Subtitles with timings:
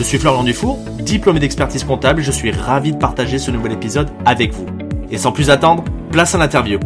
[0.00, 3.72] Je suis Florian Dufour, diplômé d'expertise comptable et je suis ravi de partager ce nouvel
[3.72, 4.64] épisode avec vous.
[5.10, 6.80] Et sans plus attendre, place à l'interview.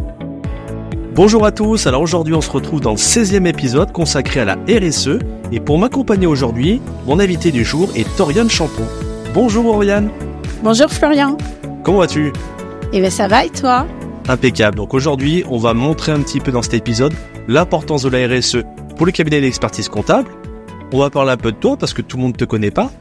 [1.13, 4.57] Bonjour à tous, alors aujourd'hui on se retrouve dans le 16e épisode consacré à la
[4.67, 5.19] RSE
[5.53, 8.83] et pour m'accompagner aujourd'hui, mon invité du jour est Oriane Champon.
[9.33, 10.09] Bonjour Oriane.
[10.61, 11.37] Bonjour Florian.
[11.83, 12.33] Comment vas-tu?
[12.91, 13.87] Eh bien ça va et toi?
[14.27, 14.75] Impeccable.
[14.75, 17.13] Donc aujourd'hui, on va montrer un petit peu dans cet épisode
[17.47, 18.57] l'importance de la RSE
[18.97, 20.27] pour le cabinet d'expertise comptable.
[20.91, 22.71] On va parler un peu de toi parce que tout le monde ne te connaît
[22.71, 22.91] pas.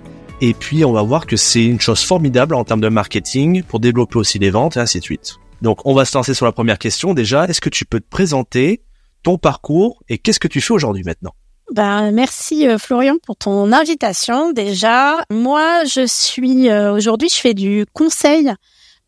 [0.41, 3.81] Et puis on va voir que c'est une chose formidable en termes de marketing pour
[3.81, 5.37] développer aussi les ventes et ainsi de suite.
[5.63, 7.15] Donc, on va se lancer sur la première question.
[7.15, 8.83] Déjà, est-ce que tu peux te présenter
[9.23, 11.33] ton parcours et qu'est-ce que tu fais aujourd'hui maintenant?
[11.73, 14.53] Ben, merci euh, Florian pour ton invitation.
[14.53, 18.53] Déjà, moi, je suis euh, aujourd'hui, je fais du conseil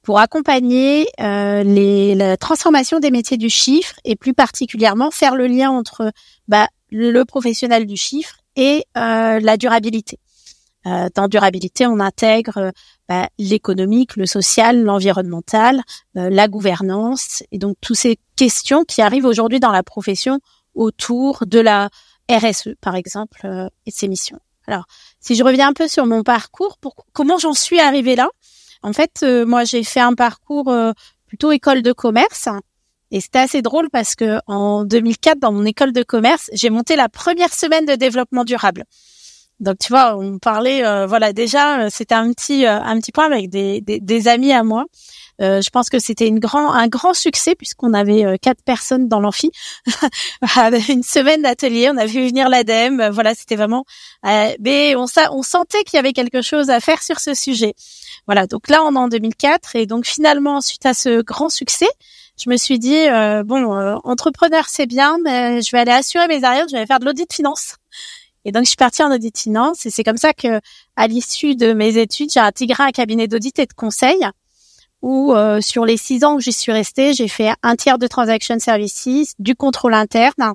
[0.02, 5.48] pour accompagner euh, les, la transformation des métiers du chiffre et plus particulièrement faire le
[5.48, 6.12] lien entre
[6.48, 10.18] bah, le professionnel du chiffre et la durabilité.
[10.86, 12.70] Euh, dans durabilité, on intègre euh,
[13.08, 15.82] bah, l'économique, le social, l'environnemental,
[16.16, 20.38] euh, la gouvernance, et donc toutes ces questions qui arrivent aujourd'hui dans la profession
[20.74, 21.88] autour de la
[22.30, 23.46] RSE, par exemple,
[23.86, 24.38] et de ses missions.
[24.66, 24.84] Alors,
[25.20, 28.28] si je reviens un peu sur mon parcours, pour, comment j'en suis arrivée là?
[28.82, 30.70] En fait, moi, j'ai fait un parcours
[31.26, 32.48] plutôt école de commerce.
[33.10, 36.96] Et c'était assez drôle parce que en 2004, dans mon école de commerce, j'ai monté
[36.96, 38.84] la première semaine de développement durable.
[39.58, 43.10] Donc tu vois, on parlait, euh, voilà, déjà euh, c'était un petit euh, un petit
[43.10, 44.84] point avec des, des, amis à moi.
[45.38, 49.50] je pense que c'était une grand un grand succès puisqu'on avait quatre personnes dans l'amphi,
[50.88, 53.84] une semaine d'atelier, on avait vu venir l'ADEME, voilà, c'était vraiment.
[54.24, 57.74] mais on on sentait qu'il y avait quelque chose à faire sur ce sujet.
[58.26, 61.88] Voilà, donc là on est en 2004 et donc finalement suite à ce grand succès,
[62.38, 63.06] je me suis dit
[63.44, 63.64] bon,
[64.04, 67.32] entrepreneur c'est bien, mais je vais aller assurer mes arrières, je vais faire de l'audit
[67.32, 67.76] finance.
[68.46, 70.60] Et donc, je suis partie en audit finance et c'est comme ça que,
[70.94, 74.24] à l'issue de mes études, j'ai intégré un cabinet d'audit et de conseil
[75.02, 78.06] où, euh, sur les six ans où j'y suis restée, j'ai fait un tiers de
[78.06, 80.54] transaction services, du contrôle interne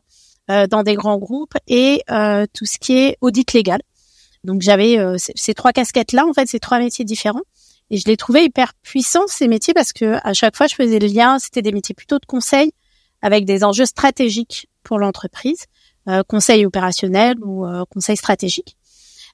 [0.50, 3.82] euh, dans des grands groupes et euh, tout ce qui est audit légal.
[4.46, 7.44] Donc, j'avais ces trois casquettes-là, en fait, ces trois métiers différents.
[7.90, 10.98] Et je les trouvais hyper puissants, ces métiers, parce que à chaque fois, je faisais
[10.98, 12.72] le lien, c'était des métiers plutôt de conseil
[13.22, 15.66] avec des enjeux stratégiques pour l'entreprise.
[16.10, 18.76] Euh, conseil opérationnel ou euh, conseil stratégique.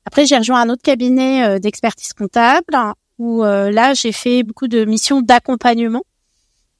[0.05, 2.77] Après, j'ai rejoint un autre cabinet euh, d'expertise comptable
[3.19, 6.03] où là, j'ai fait beaucoup de missions d'accompagnement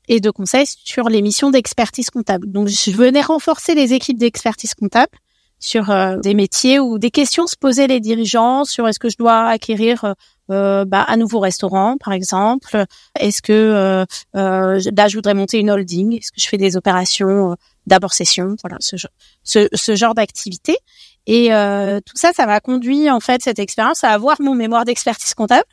[0.07, 2.51] et de conseil sur les missions d'expertise comptable.
[2.51, 5.17] Donc, je venais renforcer les équipes d'expertise comptable
[5.57, 9.47] sur des métiers ou des questions se posaient les dirigeants sur est-ce que je dois
[9.47, 10.13] acquérir
[10.49, 12.85] euh, bah, un nouveau restaurant, par exemple?
[13.19, 16.17] Est-ce que euh, là, je voudrais monter une holding?
[16.17, 17.55] Est-ce que je fais des opérations
[17.87, 18.95] d'abord session, voilà, ce,
[19.43, 20.77] ce, ce genre d'activité.
[21.25, 24.85] Et euh, tout ça, ça m'a conduit en fait cette expérience à avoir mon mémoire
[24.85, 25.65] d'expertise comptable.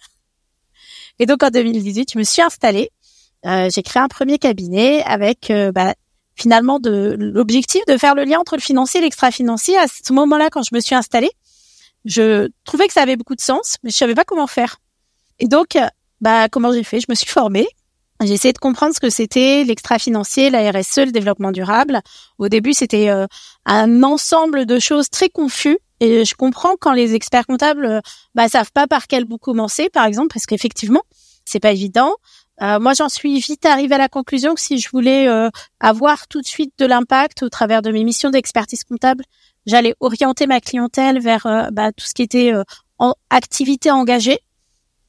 [1.19, 2.91] Et donc en 2018, je me suis installée.
[3.47, 5.95] Euh, j'ai créé un premier cabinet avec euh, bah,
[6.35, 9.77] finalement de l'objectif de faire le lien entre le financier et l'extra-financier.
[9.77, 11.31] À ce moment-là, quand je me suis installée,
[12.05, 14.79] je trouvais que ça avait beaucoup de sens, mais je savais pas comment faire.
[15.41, 15.79] Et donc,
[16.21, 17.01] bah comment j'ai fait?
[17.01, 17.67] Je me suis formée.
[18.23, 22.01] J'ai essayé de comprendre ce que c'était l'extra-financier, la RSE, le développement durable.
[22.39, 23.27] Au début, c'était euh,
[23.67, 25.79] un ensemble de choses très confus.
[26.01, 28.01] Et je comprends quand les experts comptables euh,
[28.35, 31.03] bah, savent pas par quel bout commencer, par exemple, parce qu'effectivement,
[31.45, 32.15] c'est pas évident.
[32.63, 35.51] Euh, moi, j'en suis vite arrivée à la conclusion que si je voulais euh,
[35.81, 39.25] avoir tout de suite de l'impact au travers de mes missions d'expertise comptable,
[39.67, 42.53] j'allais orienter ma clientèle vers bah, tout ce qui était
[42.99, 44.39] en activité engagée.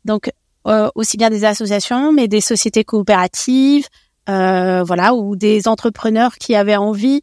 [0.06, 0.31] Donc,
[0.67, 3.88] euh, aussi bien des associations, mais des sociétés coopératives,
[4.29, 7.21] euh, voilà, ou des entrepreneurs qui avaient envie,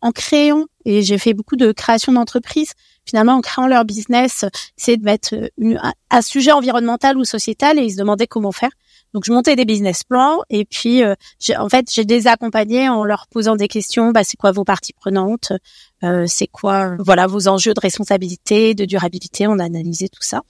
[0.00, 2.72] en créant, et j'ai fait beaucoup de création d'entreprises,
[3.04, 4.44] finalement en créant leur business,
[4.76, 5.34] c'est de mettre
[6.10, 8.70] un sujet environnemental ou sociétal et ils se demandaient comment faire.
[9.14, 11.14] Donc je montais des business plans et puis euh,
[11.56, 14.10] en fait j'ai des accompagnés en leur posant des questions.
[14.10, 15.52] Bah, c'est quoi vos parties prenantes
[16.04, 20.42] euh, C'est quoi voilà vos enjeux de responsabilité, de durabilité On a analysé tout ça.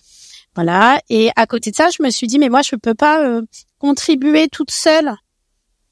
[0.58, 1.00] Voilà.
[1.08, 3.42] Et à côté de ça, je me suis dit, mais moi, je peux pas euh,
[3.78, 5.14] contribuer toute seule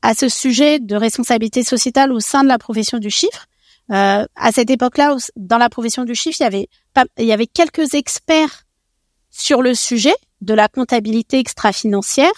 [0.02, 3.46] à ce sujet de responsabilité sociétale au sein de la profession du chiffre.
[3.92, 7.32] Euh, à cette époque-là, dans la profession du chiffre, il y avait pas, il y
[7.32, 8.64] avait quelques experts
[9.30, 12.34] sur le sujet de la comptabilité extra-financière,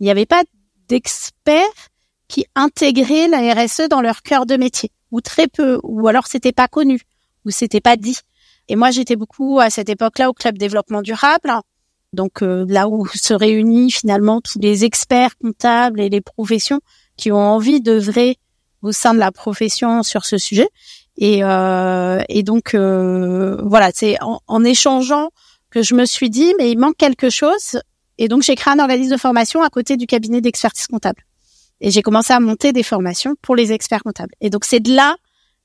[0.00, 0.44] il n'y avait pas
[0.88, 1.60] d'experts
[2.26, 6.52] qui intégraient la RSE dans leur cœur de métier, ou très peu, ou alors c'était
[6.52, 7.02] pas connu,
[7.44, 8.16] ou c'était pas dit.
[8.68, 11.52] Et moi, j'étais beaucoup à cette époque-là au club développement durable,
[12.12, 16.80] donc euh, là où se réunissent finalement tous les experts comptables et les professions
[17.16, 18.38] qui ont envie d'œuvrer
[18.82, 20.68] au sein de la profession sur ce sujet.
[21.18, 25.30] Et, euh, et donc euh, voilà, c'est en, en, échangeant
[25.70, 27.80] que je me suis dit mais il manque quelque chose.
[28.18, 31.22] Et donc j'ai créé un organisme de formation à côté du cabinet d'expertise comptable.
[31.80, 34.34] Et j'ai commencé à monter des formations pour les experts comptables.
[34.40, 35.16] Et donc c'est de là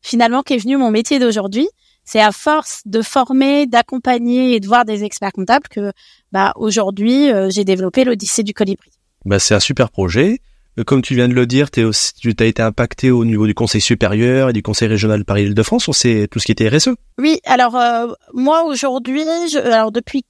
[0.01, 1.67] finalement qu'est venu mon métier d'aujourd'hui.
[2.11, 5.93] C'est à force de former, d'accompagner et de voir des experts comptables que
[6.33, 8.89] bah, aujourd'hui euh, j'ai développé l'Odyssée du Colibri.
[9.23, 10.41] Bah, c'est un super projet.
[10.77, 13.79] Euh, comme tu viens de le dire, tu as été impacté au niveau du Conseil
[13.79, 17.77] supérieur et du Conseil régional Paris-Île-de-France ou c'est tout ce qui était RSE Oui, alors
[17.77, 19.23] euh, moi aujourd'hui,
[19.63, 20.25] alors depuis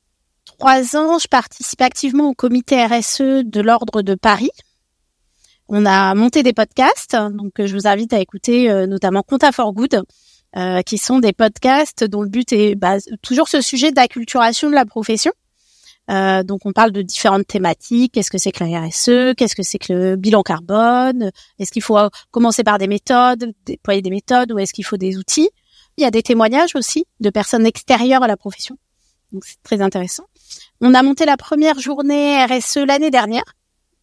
[0.45, 4.51] trois ans, je participe activement au comité RSE de l'ordre de Paris.
[5.67, 9.73] On a monté des podcasts, donc je vous invite à écouter euh, notamment Compta for
[9.73, 10.03] Good,
[10.85, 14.85] qui sont des podcasts dont le but est bah, toujours ce sujet d'acculturation de la
[14.85, 15.31] profession.
[16.09, 18.13] Euh, donc on parle de différentes thématiques.
[18.13, 21.31] Qu'est-ce que c'est que la RSE Qu'est-ce que c'est que le bilan carbone?
[21.59, 21.97] Est-ce qu'il faut
[22.31, 25.49] commencer par des méthodes, déployer des méthodes, ou est-ce qu'il faut des outils?
[25.97, 28.77] Il y a des témoignages aussi de personnes extérieures à la profession.
[29.31, 30.25] Donc c'est très intéressant.
[30.81, 33.43] On a monté la première journée RSE l'année dernière,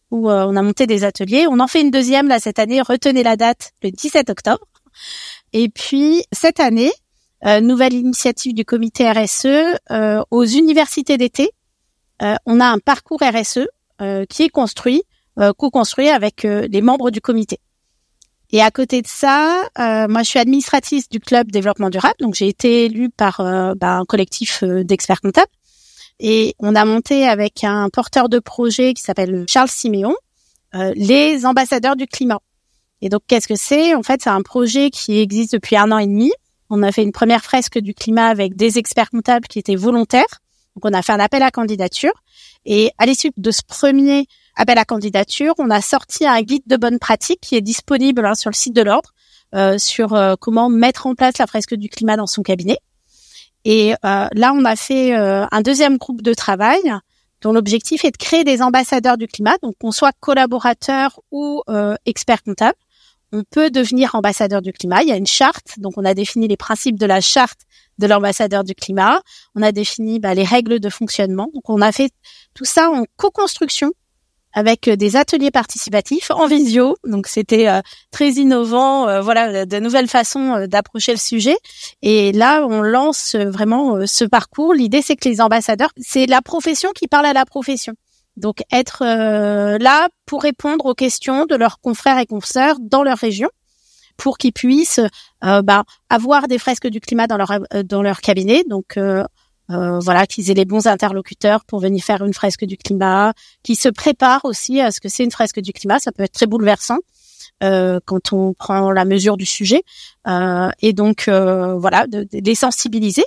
[0.09, 1.45] où euh, on a monté des ateliers.
[1.47, 2.81] On en fait une deuxième là cette année.
[2.81, 4.65] Retenez la date, le 17 octobre.
[5.53, 6.91] Et puis cette année,
[7.45, 9.47] euh, nouvelle initiative du comité RSE
[10.29, 11.51] aux universités d'été
[12.21, 13.67] euh, on a un parcours RSE
[14.01, 15.03] euh, qui est construit,
[15.39, 17.59] euh, co-construit avec les membres du comité.
[18.51, 22.47] Et à côté de ça, moi je suis administratrice du club développement durable, donc j'ai
[22.47, 23.43] été élue par
[23.75, 25.51] bah, un collectif d'experts comptables.
[26.19, 30.15] Et on a monté avec un porteur de projet qui s'appelle Charles Siméon
[30.73, 32.39] les ambassadeurs du climat.
[33.01, 33.95] Et donc qu'est-ce que c'est?
[33.95, 36.31] En fait, c'est un projet qui existe depuis un an et demi.
[36.69, 40.41] On a fait une première fresque du climat avec des experts comptables qui étaient volontaires
[40.79, 42.13] donc on a fait un appel à candidature
[42.65, 46.77] et à l'issue de ce premier appel à candidature, on a sorti un guide de
[46.77, 49.11] bonne pratique qui est disponible hein, sur le site de l'ordre
[49.55, 52.77] euh, sur euh, comment mettre en place la fresque du climat dans son cabinet.
[53.65, 56.79] Et euh, là, on a fait un deuxième groupe de travail
[57.41, 61.61] dont l'objectif est de créer des ambassadeurs du climat, donc qu'on soit collaborateur ou
[62.05, 62.77] expert comptable.
[63.31, 65.03] On peut devenir ambassadeur du climat.
[65.03, 67.59] Il y a une charte, donc on a défini les principes de la charte
[67.99, 69.21] de l'ambassadeur du climat.
[69.55, 71.49] On a défini bah, les règles de fonctionnement.
[71.53, 72.11] Donc on a fait
[72.53, 73.91] tout ça en co-construction
[74.53, 76.97] avec euh, des ateliers participatifs en visio.
[77.03, 77.81] Donc c'était euh,
[78.11, 81.57] très innovant, euh, voilà, de nouvelles façons d'approcher le sujet.
[82.01, 84.73] Et là, on lance vraiment ce parcours.
[84.73, 87.93] L'idée, c'est que les ambassadeurs, c'est la profession qui parle à la profession.
[88.39, 93.49] Donc être là pour répondre aux questions de leurs confrères et consoeurs dans leur région
[94.19, 95.01] pour qu'ils puissent
[95.43, 98.63] euh, bah, avoir des fresques du climat dans leur euh, dans leur cabinet.
[98.69, 99.23] Donc euh,
[99.67, 103.33] voilà, qu'ils aient les bons interlocuteurs pour venir faire une fresque du climat,
[103.63, 105.99] qu'ils se préparent aussi à ce que c'est une fresque du climat.
[105.99, 106.97] Ça peut être très bouleversant
[107.61, 109.83] quand on prend la mesure du sujet.
[110.81, 113.25] et donc voilà, les sensibiliser.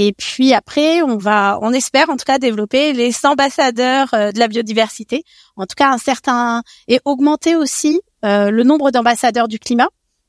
[0.00, 4.46] Et puis après, on va, on espère en tout cas développer les ambassadeurs de la
[4.48, 5.24] biodiversité,
[5.56, 9.88] en tout cas un certain et augmenter aussi le nombre d'ambassadeurs du climat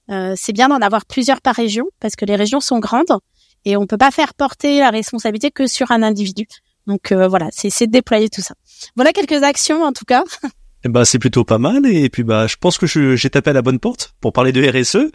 [0.10, 3.20] euh, c'est bien d'en avoir plusieurs par région parce que les régions sont grandes
[3.66, 6.48] et on peut pas faire porter la responsabilité que sur un individu.
[6.88, 8.56] Donc euh, voilà, c'est de déployer tout ça.
[8.96, 10.24] Voilà quelques actions en tout cas.
[10.86, 13.54] Eh ben c'est plutôt pas mal et puis bah je pense que j'ai tapé à
[13.54, 15.12] la bonne porte pour parler de RSE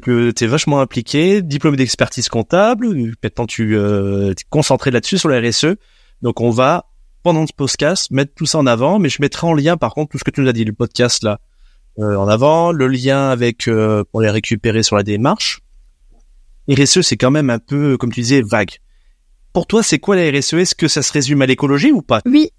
[0.00, 2.88] que tu es vachement impliqué, diplômé d'expertise comptable,
[3.22, 5.76] maintenant tu euh, es concentré là-dessus sur la RSE.
[6.22, 6.86] Donc on va
[7.22, 10.12] pendant ce podcast mettre tout ça en avant, mais je mettrai en lien par contre
[10.12, 11.40] tout ce que tu nous as dit le podcast là
[11.98, 15.60] euh, en avant, le lien avec euh, pour les récupérer sur la démarche.
[16.70, 18.70] RSE, c'est quand même un peu, comme tu disais, vague.
[19.52, 22.22] Pour toi, c'est quoi la RSE Est-ce que ça se résume à l'écologie ou pas?
[22.24, 22.50] Oui.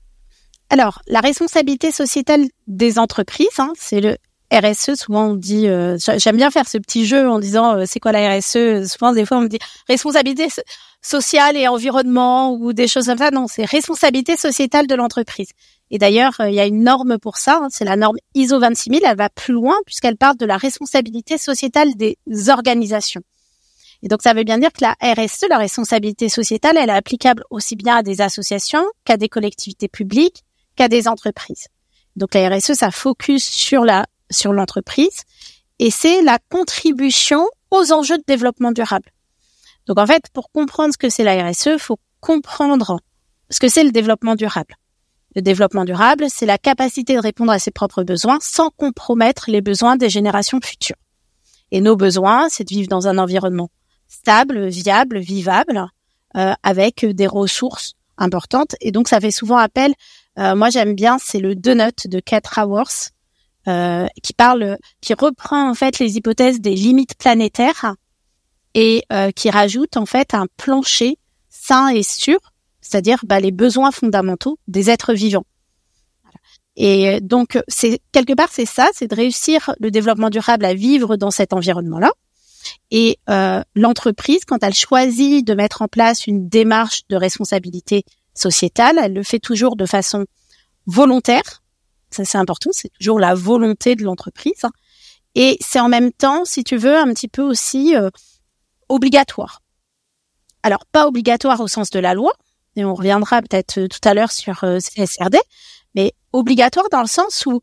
[0.70, 4.18] Alors, la responsabilité sociétale des entreprises, hein, c'est le
[4.60, 4.96] RSE.
[4.96, 8.38] Souvent, on dit, euh, j'aime bien faire ce petit jeu en disant, c'est quoi la
[8.38, 10.48] RSE Souvent, des fois, on me dit responsabilité
[11.02, 13.32] sociale et environnement ou des choses comme ça.
[13.32, 15.50] Non, c'est responsabilité sociétale de l'entreprise.
[15.92, 18.58] Et d'ailleurs, euh, il y a une norme pour ça, hein, c'est la norme ISO
[18.58, 22.18] 26000, elle va plus loin puisqu'elle parle de la responsabilité sociétale des
[22.50, 23.22] organisations.
[24.02, 27.44] Et donc ça veut bien dire que la RSE, la responsabilité sociétale, elle est applicable
[27.52, 30.44] aussi bien à des associations qu'à des collectivités publiques,
[30.76, 31.68] qu'à des entreprises.
[32.16, 35.22] Donc la RSE, ça focus sur la sur l'entreprise
[35.80, 39.12] et c'est la contribution aux enjeux de développement durable.
[39.88, 43.00] Donc en fait, pour comprendre ce que c'est la RSE, faut comprendre
[43.50, 44.76] ce que c'est le développement durable.
[45.36, 49.62] Le développement durable, c'est la capacité de répondre à ses propres besoins sans compromettre les
[49.62, 50.96] besoins des générations futures.
[51.72, 53.70] Et nos besoins, c'est de vivre dans un environnement
[54.08, 55.88] stable, viable, vivable,
[56.36, 58.76] euh, avec des ressources importantes.
[58.80, 59.94] Et donc, ça fait souvent appel.
[60.38, 63.10] Euh, moi, j'aime bien, c'est le donut de Cat Hours,
[63.68, 67.96] euh, qui reprend en fait les hypothèses des limites planétaires
[68.74, 71.18] et euh, qui rajoute en fait un plancher
[71.50, 72.40] sain et sûr,
[72.82, 75.46] c'est-à-dire bah, les besoins fondamentaux des êtres vivants.
[76.76, 81.18] Et donc, c'est quelque part, c'est ça, c'est de réussir le développement durable à vivre
[81.18, 82.12] dans cet environnement-là.
[82.92, 88.04] Et euh, l'entreprise, quand elle choisit de mettre en place une démarche de responsabilité
[88.34, 90.26] sociétale, elle le fait toujours de façon
[90.86, 91.63] volontaire.
[92.14, 92.70] Ça, c'est important.
[92.74, 94.64] C'est toujours la volonté de l'entreprise.
[95.36, 98.10] Et c'est en même temps, si tu veux, un petit peu aussi euh,
[98.88, 99.62] obligatoire.
[100.62, 102.32] Alors, pas obligatoire au sens de la loi,
[102.76, 105.38] et on reviendra peut-être euh, tout à l'heure sur euh, CSRD,
[105.96, 107.62] mais obligatoire dans le sens où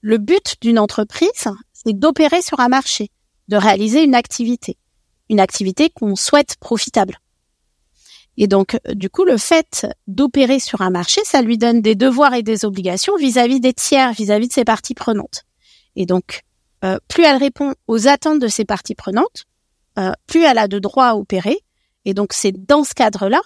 [0.00, 3.10] le but d'une entreprise, c'est d'opérer sur un marché
[3.48, 4.78] de réaliser une activité,
[5.28, 7.18] une activité qu'on souhaite profitable.
[8.40, 11.94] Et donc, euh, du coup, le fait d'opérer sur un marché, ça lui donne des
[11.94, 15.44] devoirs et des obligations vis-à-vis des tiers, vis-à-vis de ses parties prenantes.
[15.94, 16.40] Et donc,
[16.82, 19.44] euh, plus elle répond aux attentes de ses parties prenantes,
[19.98, 21.58] euh, plus elle a de droits à opérer.
[22.06, 23.42] Et donc, c'est dans ce cadre-là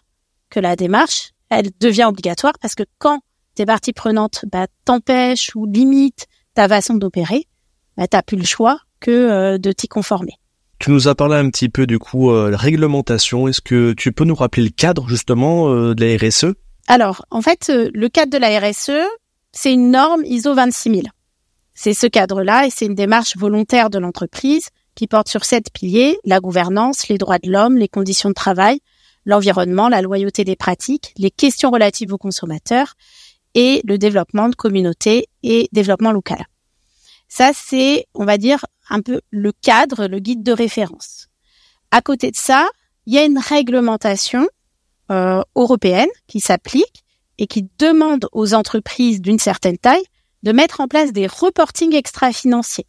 [0.49, 3.19] que la démarche, elle devient obligatoire parce que quand
[3.57, 7.49] tes parties prenantes bah, t'empêchent ou limitent ta façon d'opérer,
[7.97, 10.35] bah, t'as plus le choix que de t'y conformer.
[10.79, 13.49] Tu nous as parlé un petit peu du coup euh, réglementation.
[13.49, 16.55] Est-ce que tu peux nous rappeler le cadre justement euh, de la RSE
[16.89, 18.91] Alors, en fait, euh, le cadre de la RSE,
[19.53, 21.11] c'est une norme ISO 26000.
[21.75, 26.19] C'est ce cadre-là et c'est une démarche volontaire de l'entreprise qui porte sur sept piliers
[26.25, 28.81] la gouvernance, les droits de l'homme, les conditions de travail,
[29.25, 32.95] l'environnement, la loyauté des pratiques, les questions relatives aux consommateurs
[33.55, 36.45] et le développement de communautés et développement local.
[37.29, 41.29] Ça, c'est, on va dire, un peu le cadre, le guide de référence.
[41.91, 42.69] À côté de ça,
[43.07, 44.49] il y a une réglementation
[45.11, 47.05] euh, européenne qui s'applique
[47.39, 50.05] et qui demande aux entreprises d'une certaine taille
[50.43, 52.87] de mettre en place des reportings extra-financiers.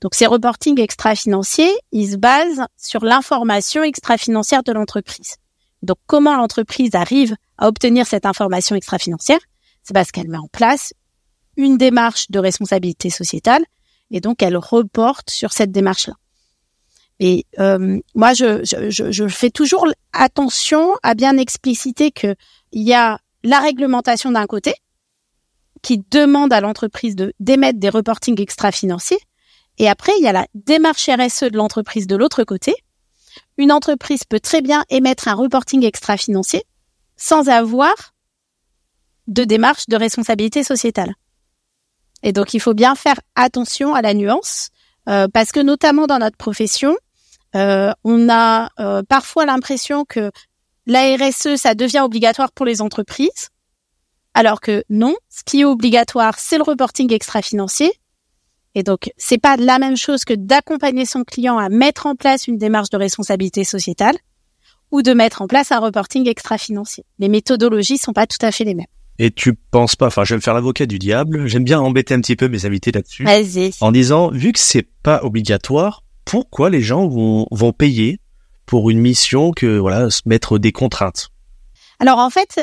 [0.00, 5.36] Donc ces reportings extra-financiers, ils se basent sur l'information extra-financière de l'entreprise.
[5.82, 9.40] Donc comment l'entreprise arrive à obtenir cette information extra-financière?
[9.82, 10.92] C'est parce qu'elle met en place
[11.56, 13.64] une démarche de responsabilité sociétale
[14.10, 16.14] et donc elle reporte sur cette démarche-là.
[17.18, 22.34] Et euh, moi, je, je, je, fais toujours attention à bien expliciter que
[22.72, 24.74] il y a la réglementation d'un côté
[25.82, 29.20] qui demande à l'entreprise de d'émettre des reportings extra-financiers,
[29.78, 32.74] et après il y a la démarche RSE de l'entreprise de l'autre côté.
[33.56, 36.64] Une entreprise peut très bien émettre un reporting extra-financier
[37.16, 37.94] sans avoir
[39.26, 41.14] de démarche de responsabilité sociétale.
[42.22, 44.70] Et donc, il faut bien faire attention à la nuance,
[45.08, 46.96] euh, parce que notamment dans notre profession,
[47.54, 50.30] euh, on a euh, parfois l'impression que
[50.86, 53.50] la RSE, ça devient obligatoire pour les entreprises,
[54.34, 57.92] alors que non, ce qui est obligatoire, c'est le reporting extra-financier.
[58.74, 62.46] Et donc, c'est pas la même chose que d'accompagner son client à mettre en place
[62.46, 64.16] une démarche de responsabilité sociétale
[64.90, 67.04] ou de mettre en place un reporting extra-financier.
[67.18, 68.86] Les méthodologies sont pas tout à fait les mêmes.
[69.18, 71.46] Et tu penses pas, enfin, je vais me faire l'avocat du diable.
[71.46, 73.24] J'aime bien embêter un petit peu mes invités là-dessus.
[73.24, 73.72] Vas-y.
[73.80, 78.20] En disant, vu que c'est pas obligatoire, pourquoi les gens vont, vont payer
[78.66, 81.28] pour une mission que, voilà, se mettre des contraintes?
[81.98, 82.60] Alors, en fait,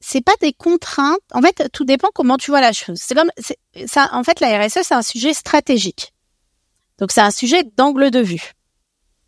[0.00, 1.20] c'est pas des contraintes.
[1.32, 2.98] En fait, tout dépend comment tu vois la chose.
[3.00, 3.30] C'est comme,
[3.86, 6.12] ça, en fait, la RSE, c'est un sujet stratégique.
[6.98, 8.52] Donc, c'est un sujet d'angle de vue.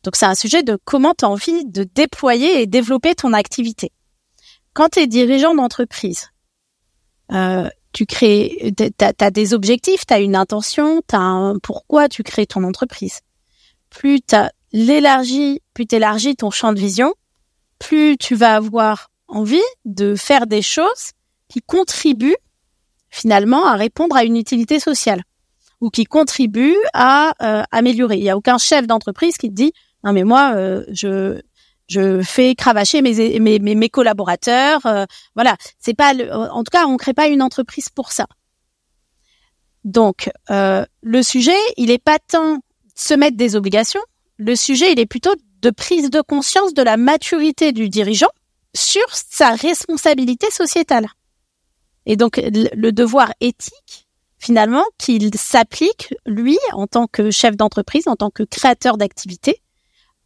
[0.05, 3.93] Donc, c'est un sujet de comment tu as envie de déployer et développer ton activité.
[4.75, 6.29] Quand tu es dirigeant d'entreprise,
[7.33, 12.09] euh, tu crées, t'as as des objectifs, tu as une intention, tu as un pourquoi
[12.09, 13.21] tu crées ton entreprise.
[13.91, 14.37] Plus tu
[14.73, 17.15] l'élargis, plus t'élargis ton champ de vision,
[17.79, 21.13] plus tu vas avoir envie de faire des choses
[21.49, 22.37] qui contribuent
[23.09, 25.23] finalement à répondre à une utilité sociale
[25.81, 28.17] ou qui contribuent à euh, améliorer.
[28.17, 29.73] Il n'y a aucun chef d'entreprise qui te dit
[30.05, 31.41] non mais moi euh, je
[31.89, 34.85] je fais cravacher mes mes, mes, collaborateurs.
[34.87, 38.27] Euh, voilà, c'est pas en tout cas on crée pas une entreprise pour ça.
[39.85, 42.61] Donc euh, le sujet, il est pas tant de
[42.95, 44.01] se mettre des obligations.
[44.37, 48.31] Le sujet, il est plutôt de prise de conscience de la maturité du dirigeant
[48.75, 51.07] sur sa responsabilité sociétale.
[52.05, 54.07] Et donc le devoir éthique,
[54.39, 59.61] finalement, qu'il s'applique lui en tant que chef d'entreprise, en tant que créateur d'activité,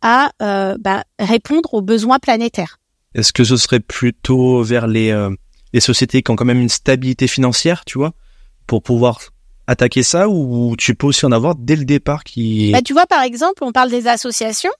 [0.02, 2.78] à euh, bah, répondre aux besoins planétaires.
[3.14, 5.30] Est-ce que ce serait plutôt vers les euh,
[5.72, 8.12] des sociétés qui ont quand même une stabilité financière, tu vois,
[8.66, 9.20] pour pouvoir
[9.66, 13.06] attaquer ça ou tu peux aussi en avoir dès le départ qui bah, tu vois
[13.06, 14.72] par exemple on parle des associations.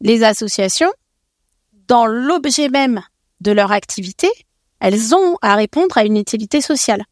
[0.00, 0.90] Les associations
[1.86, 3.02] dans l'objet même
[3.42, 4.28] de leur activité
[4.80, 7.04] elles ont à répondre à une utilité sociale.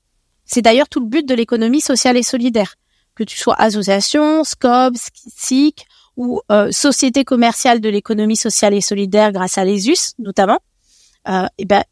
[0.46, 2.74] C'est d'ailleurs tout le but de l'économie sociale et solidaire.
[3.14, 5.86] Que tu sois association SCOB SIC
[6.18, 10.58] ou euh, société commerciale de l'économie sociale et solidaire grâce à l'ESUS notamment
[11.28, 11.84] euh, et ben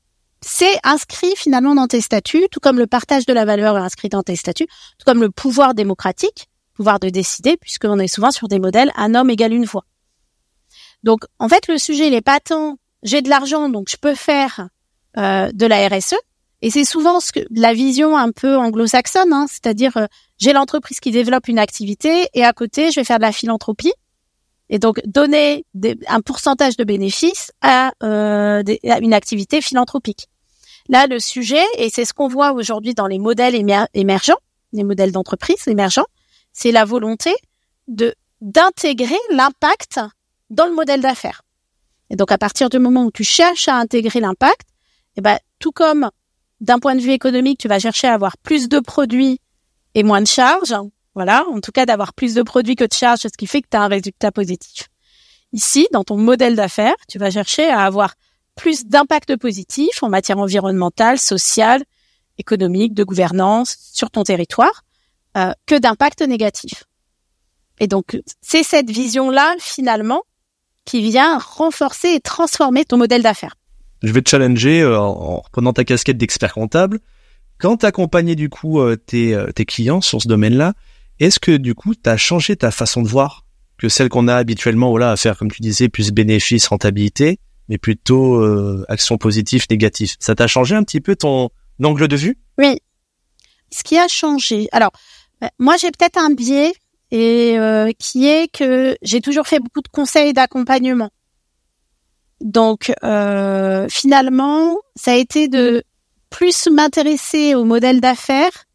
[0.43, 4.09] c'est inscrit finalement dans tes statuts, tout comme le partage de la valeur est inscrit
[4.09, 8.47] dans tes statuts, tout comme le pouvoir démocratique, pouvoir de décider, puisqu'on est souvent sur
[8.47, 9.85] des modèles un homme égale une voix.
[11.03, 14.15] Donc en fait le sujet il est pas tant j'ai de l'argent donc je peux
[14.15, 14.69] faire
[15.17, 16.17] euh, de la RSE
[16.63, 20.07] et c'est souvent ce que la vision un peu anglo-saxonne, hein, c'est-à-dire euh,
[20.39, 23.93] j'ai l'entreprise qui développe une activité et à côté je vais faire de la philanthropie
[24.69, 25.65] et donc donner
[26.09, 30.29] un pourcentage de bénéfices à, euh, à, une activité philanthropique.
[30.89, 33.55] Là, le sujet, et c'est ce qu'on voit aujourd'hui dans les modèles
[33.95, 34.39] émergents,
[34.73, 36.07] les modèles d'entreprise émergents,
[36.53, 37.35] c'est la volonté
[37.89, 39.99] de d'intégrer l'impact
[40.51, 41.43] dans le modèle d'affaires.
[42.11, 44.69] Et donc, à partir du moment où tu cherches à intégrer l'impact,
[45.17, 46.11] eh ben, tout comme
[46.61, 49.41] d'un point de vue économique, tu vas chercher à avoir plus de produits
[49.95, 50.75] et moins de charges,
[51.17, 53.69] voilà, en tout cas d'avoir plus de produits que de charges, ce qui fait que
[53.71, 54.91] tu as un résultat positif.
[55.55, 58.15] Ici, dans ton modèle d'affaires, tu vas chercher à avoir
[58.55, 61.85] plus d'impact positif en matière environnementale, sociale,
[62.37, 64.85] économique, de gouvernance sur ton territoire,
[65.39, 66.85] euh, que d'impact négatif.
[67.81, 70.23] Et donc, c'est cette vision-là, finalement,
[70.85, 73.55] qui vient renforcer et transformer ton modèle d'affaires.
[74.03, 77.01] Je vais te challenger euh, en reprenant ta casquette d'expert comptable.
[77.57, 80.75] Quand tu accompagnes du coup euh, tes, tes clients sur ce domaine-là,
[81.21, 83.45] est-ce que du coup, tu as changé ta façon de voir
[83.79, 87.79] que celle qu'on a habituellement voilà, à faire, comme tu disais, plus bénéfice, rentabilité, mais
[87.79, 90.17] plutôt euh, action positive, négative?
[90.19, 91.51] Ça t'a changé un petit peu ton
[91.83, 92.39] angle de vue?
[92.59, 92.79] Oui.
[93.71, 94.69] Ce qui a changé.
[94.73, 94.93] Alors,
[95.43, 96.73] euh, moi, j'ai peut-être un biais
[97.11, 101.11] et euh, qui est que j'ai toujours fait beaucoup de conseils d'accompagnement.
[102.41, 105.83] Donc, euh, finalement, ça a été de
[106.31, 108.66] plus m'intéresser au modèle d'affaires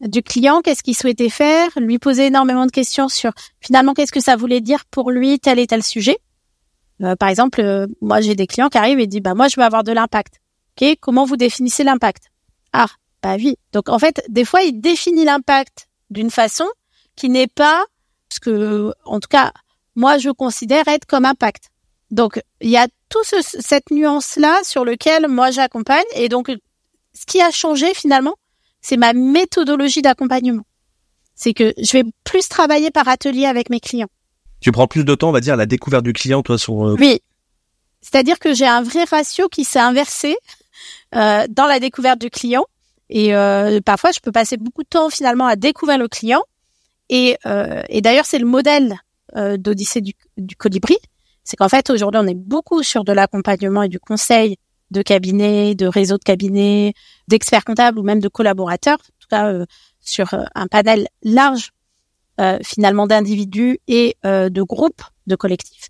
[0.00, 4.20] du client, qu'est-ce qu'il souhaitait faire, lui poser énormément de questions sur finalement qu'est-ce que
[4.20, 6.18] ça voulait dire pour lui tel et tel sujet.
[7.02, 9.56] Euh, par exemple, euh, moi j'ai des clients qui arrivent et disent bah moi je
[9.56, 10.40] veux avoir de l'impact.
[10.80, 12.24] Ok, comment vous définissez l'impact?
[12.72, 12.88] Ah
[13.22, 13.56] bah oui.
[13.72, 16.66] Donc en fait, des fois il définit l'impact d'une façon
[17.16, 17.84] qui n'est pas
[18.32, 19.52] ce que, en tout cas,
[19.94, 21.70] moi je considère être comme impact.
[22.10, 26.50] Donc il y a tout cette nuance là sur lequel moi j'accompagne et donc
[27.14, 28.36] ce qui a changé finalement,
[28.86, 30.62] c'est ma méthodologie d'accompagnement.
[31.34, 34.06] C'est que je vais plus travailler par atelier avec mes clients.
[34.60, 36.86] Tu prends plus de temps, on va dire, à la découverte du client, toi, sur...
[36.86, 37.20] Euh, oui.
[38.00, 40.36] C'est-à-dire que j'ai un vrai ratio qui s'est inversé
[41.16, 42.64] euh, dans la découverte du client.
[43.10, 46.44] Et euh, parfois, je peux passer beaucoup de temps finalement à découvrir le client.
[47.08, 49.00] Et, euh, et d'ailleurs, c'est le modèle
[49.34, 50.96] euh, d'Odyssée du, du colibri.
[51.42, 54.58] C'est qu'en fait, aujourd'hui, on est beaucoup sur de l'accompagnement et du conseil
[54.90, 56.94] de cabinets, de réseaux de cabinets,
[57.28, 59.66] d'experts comptables ou même de collaborateurs, en tout cas euh,
[60.00, 61.72] sur euh, un panel large
[62.40, 65.88] euh, finalement d'individus et de groupes, de collectifs.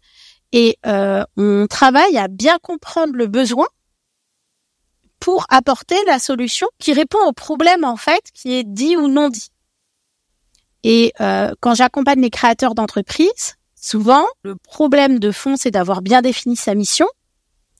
[0.53, 3.67] Et on travaille à bien comprendre le besoin
[5.19, 9.29] pour apporter la solution qui répond au problème en fait qui est dit ou non
[9.29, 9.49] dit.
[10.85, 11.13] Et
[11.61, 16.75] quand j'accompagne les créateurs d'entreprises, souvent le problème de fond c'est d'avoir bien défini sa
[16.75, 17.09] mission,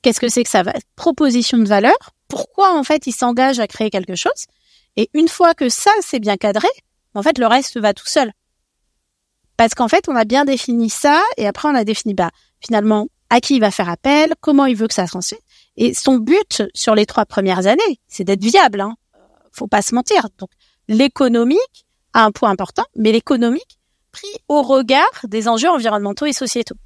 [0.07, 1.97] Qu'est-ce que c'est que va Proposition de valeur?
[2.29, 4.45] Pourquoi en fait il s'engage à créer quelque chose?
[4.95, 6.69] Et une fois que ça c'est bien cadré,
[7.13, 8.31] en fait le reste va tout seul.
[9.57, 13.09] Parce qu'en fait on a bien défini ça et après on a défini bah finalement
[13.29, 15.35] à qui il va faire appel, comment il veut que ça se
[15.75, 18.79] Et son but sur les trois premières années, c'est d'être viable.
[18.79, 18.95] Hein.
[19.51, 20.29] Faut pas se mentir.
[20.37, 20.51] Donc
[20.87, 23.77] l'économique a un point important, mais l'économique
[24.13, 26.77] pris au regard des enjeux environnementaux et sociétaux.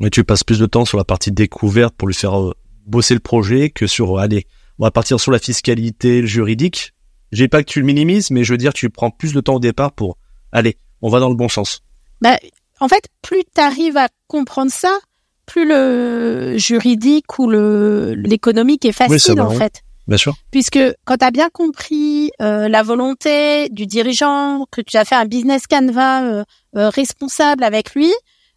[0.00, 2.54] Mais tu passes plus de temps sur la partie découverte pour lui faire euh,
[2.86, 4.46] bosser le projet que sur, euh, allez,
[4.78, 6.94] on va partir sur la fiscalité, le juridique.
[7.32, 9.56] J'ai pas que tu le minimises, mais je veux dire, tu prends plus de temps
[9.56, 10.16] au départ pour,
[10.52, 11.82] allez, on va dans le bon sens.
[12.22, 12.38] Bah,
[12.80, 14.98] en fait, plus tu arrives à comprendre ça,
[15.44, 19.82] plus le juridique ou le l'économique est facile en fait.
[20.08, 20.34] Bien sûr.
[20.50, 25.14] Puisque quand tu as bien compris euh, la volonté du dirigeant, que tu as fait
[25.14, 28.10] un business canvas responsable avec lui,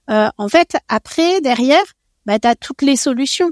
[0.10, 1.84] euh, en fait, après, derrière,
[2.26, 3.52] bah, tu as toutes les solutions.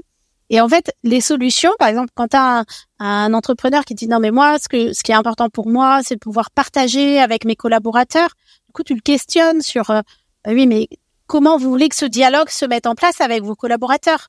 [0.50, 2.64] Et en fait, les solutions, par exemple, quand tu as
[2.98, 6.00] un, entrepreneur qui dit non mais moi, ce, que, ce qui est important pour moi,
[6.04, 8.30] c'est de pouvoir partager avec mes collaborateurs.
[8.66, 10.02] Du coup, tu le questionnes sur euh,
[10.46, 10.88] oui, mais
[11.26, 14.28] comment vous voulez que ce dialogue se mette en place avec vos collaborateurs?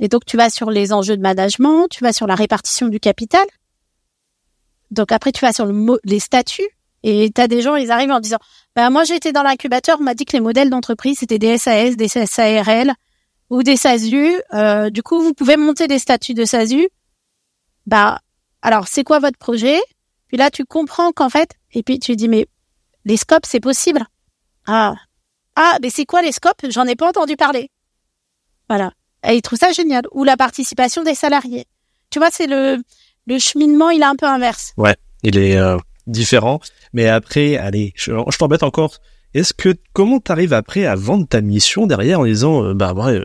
[0.00, 3.00] Et donc, tu vas sur les enjeux de management, tu vas sur la répartition du
[3.00, 3.46] capital.
[4.90, 6.68] Donc après, tu vas sur le les statuts.
[7.10, 8.36] Et tu as des gens, ils arrivent en disant,
[8.76, 11.96] bah, moi, été dans l'incubateur, on m'a dit que les modèles d'entreprise, c'était des SAS,
[11.96, 12.92] des SARL
[13.48, 14.34] ou des SASU.
[14.52, 16.86] Euh, du coup, vous pouvez monter des statuts de SASU.
[17.86, 18.20] Bah,
[18.60, 19.80] alors, c'est quoi votre projet?
[20.26, 22.46] Puis là, tu comprends qu'en fait, et puis tu dis, mais
[23.06, 24.04] les scopes, c'est possible.
[24.66, 24.94] Ah,
[25.56, 26.66] ah, mais c'est quoi les scopes?
[26.68, 27.70] J'en ai pas entendu parler.
[28.68, 28.92] Voilà.
[29.26, 30.02] Et ils trouvent ça génial.
[30.12, 31.64] Ou la participation des salariés.
[32.10, 32.82] Tu vois, c'est le,
[33.26, 34.74] le cheminement, il est un peu inverse.
[34.76, 36.60] Ouais, il est euh, différent.
[36.92, 38.98] Mais après, allez, je, t'embête encore.
[39.34, 43.22] Est-ce que comment t'arrives après à vendre ta mission derrière en disant, euh, bah ouais,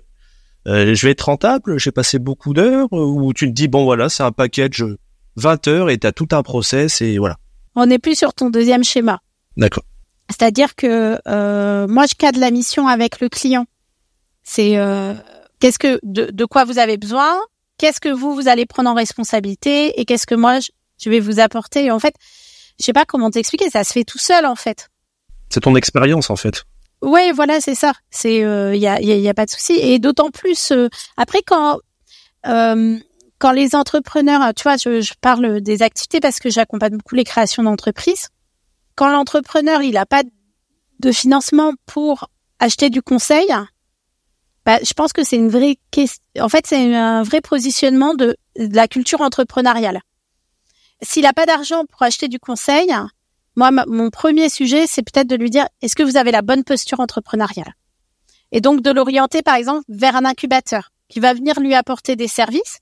[0.68, 4.10] euh, je vais être rentable, j'ai passé beaucoup d'heures, ou tu te dis bon voilà,
[4.10, 4.84] c'est un package
[5.38, 7.38] 20 heures et t'as tout un process et voilà.
[7.76, 9.20] On n'est plus sur ton deuxième schéma.
[9.58, 9.84] D'accord.
[10.30, 11.18] C'est-à-dire que
[11.88, 13.66] moi je cadre la mission avec le client.
[14.44, 14.78] C'est
[15.60, 17.34] qu'est-ce que de, de quoi vous avez besoin,
[17.78, 21.40] qu'est-ce que vous vous allez prendre en responsabilité et qu'est-ce que moi je, vais vous
[21.40, 21.86] apporter.
[21.86, 22.16] Et en fait,
[22.80, 24.90] je sais pas comment t'expliquer, ça se fait tout seul en fait.
[25.50, 26.64] C'est ton expérience en fait.
[27.02, 27.94] Oui, voilà, c'est ça.
[28.10, 29.74] C'est il euh, y, a, y, a, pas de souci.
[29.74, 31.80] Et d'autant plus euh, après quand
[32.48, 32.98] euh,
[33.40, 37.26] quand les entrepreneurs, tu vois, je, je parle des activités parce que j'accompagne beaucoup les
[37.26, 38.30] créations d'entreprises.
[38.96, 40.24] Quand l'entrepreneur il a pas
[41.00, 43.48] de financement pour acheter du conseil,
[44.66, 46.24] bah, je pense que c'est une vraie question.
[46.40, 50.00] En fait, c'est un vrai positionnement de, de la culture entrepreneuriale.
[51.04, 52.94] S'il n'a pas d'argent pour acheter du conseil,
[53.56, 56.64] moi, mon premier sujet, c'est peut-être de lui dire est-ce que vous avez la bonne
[56.64, 57.74] posture entrepreneuriale?
[58.52, 62.28] Et donc de l'orienter, par exemple, vers un incubateur qui va venir lui apporter des
[62.28, 62.80] services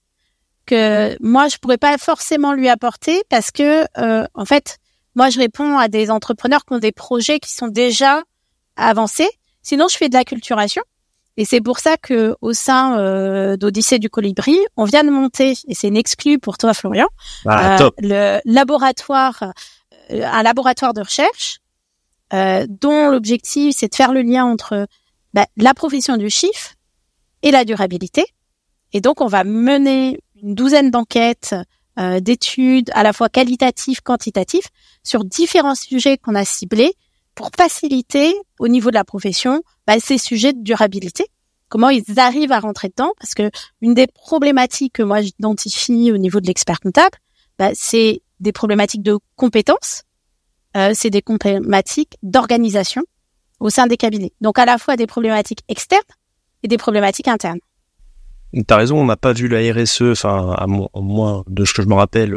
[0.65, 4.77] que moi je pourrais pas forcément lui apporter parce que euh, en fait,
[5.15, 8.21] moi je réponds à des entrepreneurs qui ont des projets qui sont déjà
[8.75, 9.29] avancés.
[9.63, 10.83] Sinon, je fais de la culturation
[11.41, 15.55] et c'est pour ça que au sein euh, d'Odyssée du Colibri, on vient de monter,
[15.67, 17.07] et c'est une exclue pour toi Florian,
[17.47, 19.41] ah, euh, le laboratoire,
[20.11, 21.57] euh, un laboratoire de recherche
[22.31, 24.85] euh, dont l'objectif c'est de faire le lien entre
[25.33, 26.75] bah, la profession du chiffre
[27.41, 28.23] et la durabilité.
[28.93, 31.55] Et donc on va mener une douzaine d'enquêtes,
[31.97, 34.67] euh, d'études à la fois qualitatives, quantitatives,
[35.03, 36.93] sur différents sujets qu'on a ciblés
[37.35, 41.25] pour faciliter au niveau de la profession bah, ces sujets de durabilité.
[41.69, 43.13] Comment ils arrivent à rentrer dedans?
[43.19, 43.49] Parce que
[43.81, 47.17] une des problématiques que moi j'identifie au niveau de l'expert comptable,
[47.57, 50.03] bah, c'est des problématiques de compétences,
[50.75, 53.03] euh, c'est des problématiques d'organisation
[53.59, 54.33] au sein des cabinets.
[54.41, 56.01] Donc à la fois des problématiques externes
[56.63, 57.59] et des problématiques internes.
[58.67, 61.87] T'as raison, on n'a pas vu la RSE, enfin à moins de ce que je
[61.87, 62.35] me rappelle,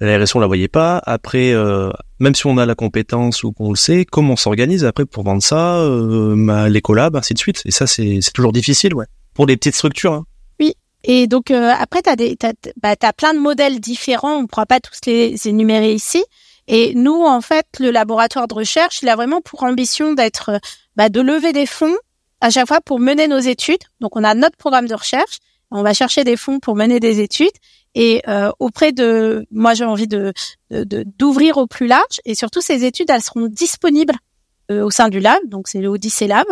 [0.00, 1.00] la RSE on la voyait pas.
[1.04, 4.84] Après, euh, même si on a la compétence ou qu'on le sait, comment on s'organise
[4.84, 7.62] après pour vendre ça, euh, les collabs, ainsi de suite.
[7.64, 10.12] Et ça, c'est toujours difficile, ouais, pour des petites structures.
[10.12, 10.24] Hein.
[10.60, 10.74] Oui.
[11.04, 12.52] Et donc euh, après, t'as des, t'as,
[12.82, 14.36] bah, as plein de modèles différents.
[14.36, 16.24] On pourra pas tous les énumérer ici.
[16.66, 20.58] Et nous, en fait, le laboratoire de recherche, il a vraiment pour ambition d'être,
[20.96, 21.96] bah, de lever des fonds
[22.40, 23.82] à chaque fois pour mener nos études.
[24.00, 25.40] Donc, on a notre programme de recherche.
[25.76, 27.48] On va chercher des fonds pour mener des études
[27.96, 30.32] et euh, auprès de moi j'ai envie de
[30.70, 34.14] d'ouvrir au plus large et surtout ces études elles seront disponibles
[34.70, 35.40] euh, au sein du lab.
[35.46, 36.46] Donc c'est l'Odyssée Lab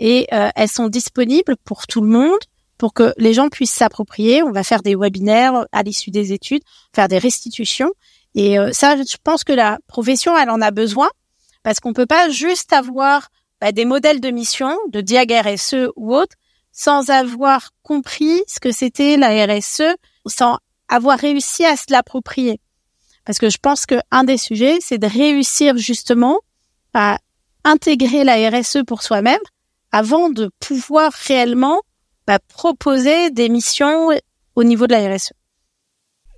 [0.00, 2.40] et euh, elles sont disponibles pour tout le monde
[2.76, 4.42] pour que les gens puissent s'approprier.
[4.42, 7.92] On va faire des webinaires à l'issue des études faire des restitutions
[8.34, 11.10] et ça je pense que la profession elle en a besoin
[11.62, 13.28] parce qu'on peut pas juste avoir
[13.60, 16.34] bah, des modèles de mission de DIAG RSE ou autre
[16.74, 19.94] sans avoir compris ce que c'était la RSE
[20.26, 20.58] sans
[20.88, 22.60] avoir réussi à se l'approprier.
[23.24, 26.40] Parce que je pense que un des sujets, c'est de réussir justement
[26.92, 27.18] à
[27.64, 29.40] intégrer la RSE pour soi-même
[29.92, 31.80] avant de pouvoir réellement
[32.26, 34.10] bah, proposer des missions
[34.56, 35.32] au niveau de la RSE.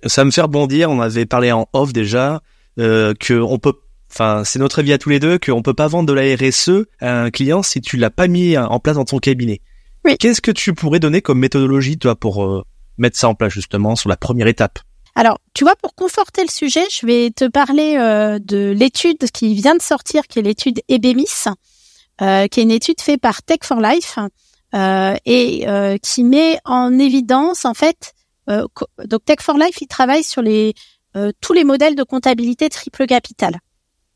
[0.05, 0.91] Ça me fait rebondir.
[0.91, 2.41] On avait parlé en off déjà
[2.77, 3.73] euh, que on peut,
[4.11, 6.85] enfin, c'est notre avis à tous les deux qu'on peut pas vendre de la RSE
[7.01, 9.61] à un client si tu l'as pas mis en place dans ton cabinet.
[10.07, 10.17] Oui.
[10.17, 12.63] Qu'est-ce que tu pourrais donner comme méthodologie, toi, pour euh,
[12.97, 14.79] mettre ça en place justement sur la première étape?
[15.15, 19.53] Alors, tu vois, pour conforter le sujet, je vais te parler euh, de l'étude qui
[19.53, 21.49] vient de sortir, qui est l'étude EBEMIS,
[22.21, 24.17] euh, qui est une étude faite par Tech for Life
[24.73, 28.13] euh, et euh, qui met en évidence, en fait,
[28.49, 28.65] euh,
[29.05, 30.73] donc Tech for Life, il travaille sur les
[31.41, 33.57] tous les modèles de comptabilité triple capital.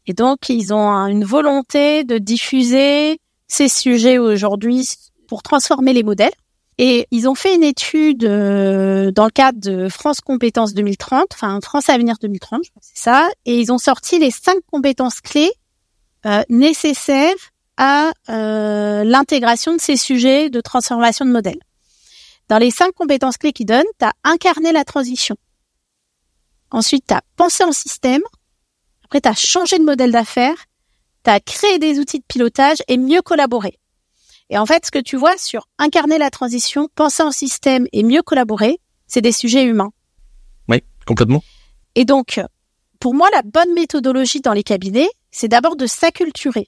[0.05, 4.87] Et donc, ils ont une volonté de diffuser ces sujets aujourd'hui
[5.31, 6.33] pour transformer les modèles.
[6.77, 11.57] Et ils ont fait une étude euh, dans le cadre de France Compétences 2030, enfin
[11.61, 15.21] France Avenir 2030, je crois que c'est ça, et ils ont sorti les cinq compétences
[15.21, 15.53] clés
[16.25, 17.33] euh, nécessaires
[17.77, 21.59] à euh, l'intégration de ces sujets de transformation de modèle.
[22.49, 25.37] Dans les cinq compétences clés qu'il donne, tu as incarné la transition.
[26.71, 28.23] Ensuite, tu as pensé en système.
[29.05, 30.65] Après, tu as changé de modèle d'affaires.
[31.23, 33.77] Tu as créé des outils de pilotage et mieux collaborer.
[34.51, 38.03] Et en fait, ce que tu vois sur incarner la transition, penser en système et
[38.03, 39.91] mieux collaborer, c'est des sujets humains.
[40.67, 41.41] Oui, complètement.
[41.95, 42.41] Et donc,
[42.99, 46.67] pour moi, la bonne méthodologie dans les cabinets, c'est d'abord de s'acculturer,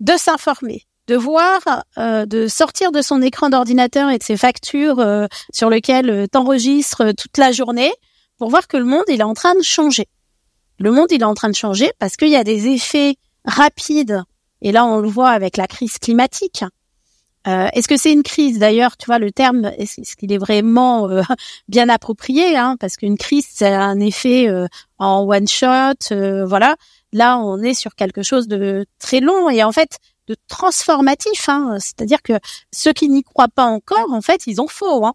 [0.00, 1.60] de s'informer, de voir,
[1.96, 6.26] euh, de sortir de son écran d'ordinateur et de ses factures euh, sur lesquelles euh,
[6.26, 7.92] t'enregistres toute la journée
[8.36, 10.08] pour voir que le monde, il est en train de changer.
[10.80, 14.24] Le monde, il est en train de changer parce qu'il y a des effets rapides,
[14.62, 16.64] et là, on le voit avec la crise climatique,
[17.46, 18.58] euh, est-ce que c'est une crise?
[18.58, 21.22] D'ailleurs Tu vois le terme, est-ce qu'il est vraiment euh,
[21.68, 24.66] bien approprié hein, Parce qu'une crise, c'est un effet euh,
[24.98, 26.14] en one shot.
[26.46, 26.76] voilà.
[27.12, 29.98] Là, on est sur quelque chose de très long et en fait
[30.28, 31.48] de transformatif.
[31.48, 32.34] Hein, C'est-à-dire que
[32.72, 35.06] ceux qui n'y croient pas encore, en fait, ils ont faux.
[35.06, 35.14] Hein.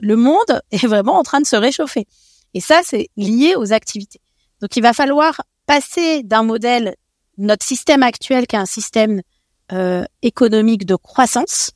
[0.00, 2.06] le monde est vraiment en train de se réchauffer.
[2.52, 4.20] Et ça, c'est lié aux activités.
[4.60, 6.94] Donc, il va falloir passer d'un modèle,
[7.38, 9.22] notre système actuel, qui est un système
[9.72, 11.72] euh, économique de croissance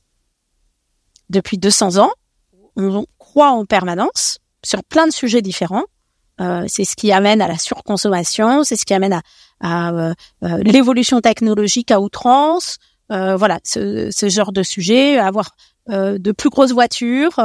[1.31, 2.11] depuis 200 ans.
[2.77, 5.85] On croit en permanence sur plein de sujets différents.
[6.41, 9.21] Euh, c'est ce qui amène à la surconsommation, c'est ce qui amène
[9.61, 12.79] à, euh, euh, l'évolution technologique à outrance.
[13.09, 15.51] voilà, ce, ce, genre de sujet, avoir
[15.89, 17.41] de plus grosses voitures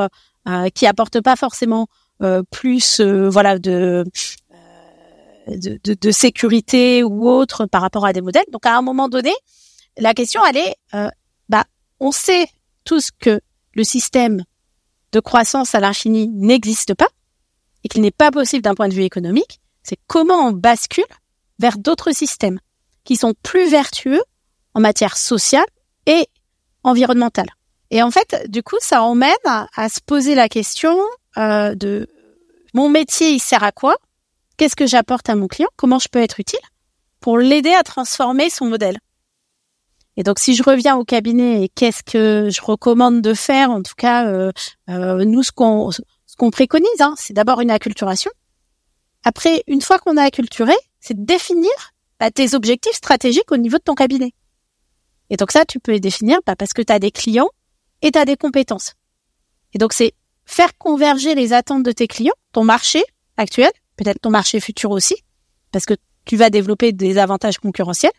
[0.75, 1.87] qui apportent pas forcément
[2.51, 4.03] plus, voilà, de,
[5.47, 8.45] de, de, de, sécurité ou autre par rapport à des modèles.
[8.51, 9.31] Donc à un moment donné,
[9.97, 11.09] la question, elle est, euh,
[11.49, 11.65] bah,
[11.99, 12.47] on sait
[12.83, 13.41] tous que
[13.73, 14.43] le système
[15.11, 17.09] de croissance à l'infini n'existe pas
[17.83, 19.59] et qu'il n'est pas possible d'un point de vue économique.
[19.83, 21.05] C'est comment on bascule
[21.59, 22.59] vers d'autres systèmes
[23.03, 24.23] qui sont plus vertueux
[24.73, 25.65] en matière sociale
[26.05, 26.27] et
[26.83, 27.49] environnementale.
[27.91, 30.97] Et en fait, du coup, ça emmène à, se poser la question
[31.37, 32.07] euh, de
[32.73, 33.97] mon métier, il sert à quoi?
[34.57, 35.69] Qu'est-ce que j'apporte à mon client?
[35.75, 36.59] Comment je peux être utile
[37.19, 38.97] pour l'aider à transformer son modèle?
[40.15, 43.81] Et donc, si je reviens au cabinet et qu'est-ce que je recommande de faire, en
[43.81, 44.51] tout cas, euh,
[44.89, 48.31] euh, nous, ce qu'on ce qu'on préconise, hein, c'est d'abord une acculturation.
[49.23, 51.71] Après, une fois qu'on a acculturé, c'est de définir
[52.19, 54.33] bah, tes objectifs stratégiques au niveau de ton cabinet.
[55.29, 57.49] Et donc ça, tu peux les définir bah, parce que tu as des clients
[58.01, 58.93] et tu as des compétences.
[59.73, 60.13] Et donc, c'est
[60.45, 63.03] faire converger les attentes de tes clients, ton marché
[63.37, 65.15] actuel, peut-être ton marché futur aussi,
[65.71, 65.95] parce que
[66.25, 68.11] tu vas développer des avantages concurrentiels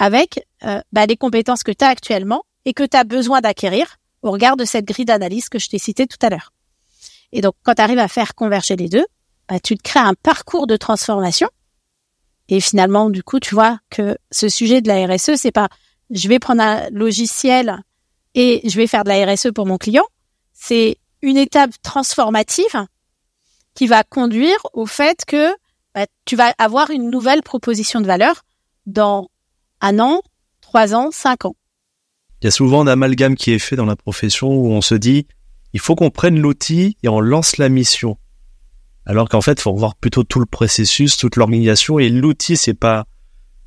[0.00, 3.98] avec euh, bah, les compétences que tu as actuellement et que tu as besoin d'acquérir
[4.22, 6.52] au regard de cette grille d'analyse que je t'ai citée tout à l'heure.
[7.32, 9.06] Et donc, quand tu arrives à faire converger les deux,
[9.48, 11.48] bah, tu te crées un parcours de transformation.
[12.48, 15.68] Et finalement, du coup, tu vois que ce sujet de la RSE, c'est pas
[16.10, 17.78] je vais prendre un logiciel
[18.34, 20.04] et je vais faire de la RSE pour mon client.
[20.52, 22.86] C'est une étape transformative
[23.74, 25.54] qui va conduire au fait que
[25.94, 28.42] bah, tu vas avoir une nouvelle proposition de valeur
[28.86, 29.28] dans
[29.80, 30.22] un an,
[30.60, 31.56] trois ans, cinq ans.
[32.40, 34.94] Il y a souvent un amalgame qui est fait dans la profession où on se
[34.94, 35.26] dit,
[35.72, 38.16] il faut qu'on prenne l'outil et on lance la mission.
[39.06, 42.74] Alors qu'en fait, il faut revoir plutôt tout le processus, toute l'organisation et l'outil, c'est
[42.74, 43.06] pas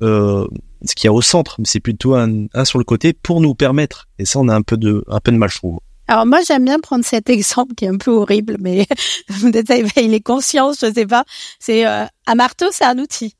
[0.02, 0.46] euh,
[0.84, 3.54] ce qu'il y a au centre, mais c'est plutôt un, sur le côté pour nous
[3.54, 4.08] permettre.
[4.18, 5.80] Et ça, on a un peu de, un peu de mal, je trouve.
[6.06, 8.86] Alors moi, j'aime bien prendre cet exemple qui est un peu horrible, mais
[9.40, 11.24] peut-être il est conscient, je sais pas.
[11.58, 13.36] C'est euh, un marteau, c'est un outil.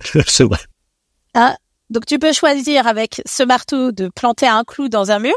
[0.00, 0.58] c'est vrai.
[1.34, 1.56] Ah,
[1.90, 5.36] donc tu peux choisir avec ce marteau de planter un clou dans un mur.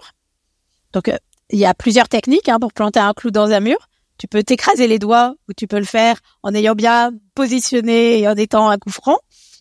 [0.94, 1.18] Donc euh,
[1.50, 3.78] il y a plusieurs techniques hein, pour planter un clou dans un mur.
[4.18, 8.28] Tu peux t'écraser les doigts ou tu peux le faire en ayant bien positionné et
[8.28, 9.18] en étant un coup franc.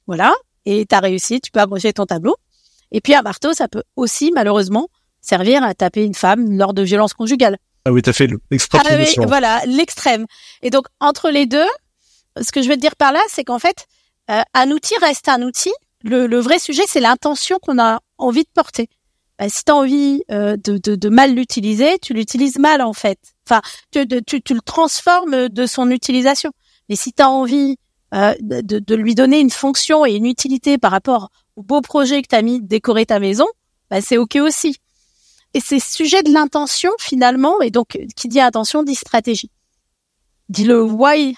[0.07, 0.35] Voilà.
[0.67, 2.37] Et tu as réussi, tu peux abroger ton tableau.
[2.93, 4.89] Et puis un marteau, ça peut aussi malheureusement
[5.21, 7.57] servir à taper une femme lors de violences conjugales.
[7.85, 8.83] Ah oui, t'as fait l'extrême.
[8.85, 10.27] Ah oui, voilà, l'extrême.
[10.63, 11.69] Et donc entre les deux,
[12.41, 13.87] ce que je veux te dire par là, c'est qu'en fait,
[14.31, 18.51] euh, un outil reste un outil, le, vrai sujet, c'est l'intention qu'on a envie de
[18.55, 18.89] porter.
[19.39, 23.19] Bah, si tu as envie euh, de, de, mal l'utiliser, tu l'utilises mal en fait.
[23.47, 26.53] Enfin, tu, tu, tu, le transformes de son utilisation.
[26.89, 27.77] Mais si tu as envie
[28.15, 32.23] euh, de, de, lui donner une fonction et une utilité par rapport au beau projet
[32.23, 33.47] que tu as mis de décorer ta maison,
[33.91, 34.77] bah, c'est OK aussi.
[35.55, 39.51] Et c'est sujet de l'intention finalement, et donc qui dit attention dit stratégie.
[40.49, 41.37] Dit le why,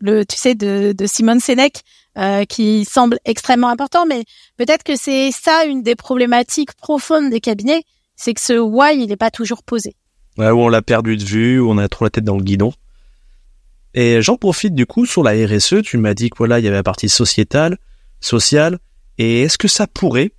[0.00, 1.82] le tu sais de, de Simon Sinek,
[2.18, 4.24] euh, qui semble extrêmement important, mais
[4.56, 7.84] peut-être que c'est ça une des problématiques profondes des cabinets,
[8.16, 9.94] c'est que ce why, il n'est pas toujours posé.
[10.36, 12.42] Ouais, où on l'a perdu de vue, où on a trop la tête dans le
[12.42, 12.72] guidon.
[13.94, 16.68] Et j'en profite du coup sur la RSE, tu m'as dit que voilà, il y
[16.68, 17.78] avait la partie sociétale,
[18.20, 18.78] sociale,
[19.18, 20.32] et est-ce que ça pourrait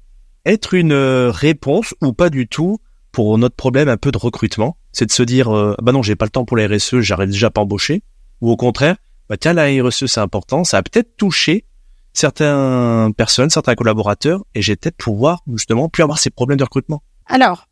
[0.45, 2.79] être une euh, réponse ou pas du tout
[3.11, 4.77] pour notre problème un peu de recrutement?
[4.91, 7.29] C'est de se dire, euh, bah non, j'ai pas le temps pour la RSE, j'arrête
[7.29, 8.03] déjà pas embaucher.
[8.41, 8.95] Ou au contraire,
[9.31, 11.63] bah tiens, la RSE c'est important, ça a peut-être touché
[12.11, 17.01] certaines personnes, certains collaborateurs, et j'ai peut-être pouvoir justement plus avoir ces problèmes de recrutement.
[17.27, 17.69] Alors,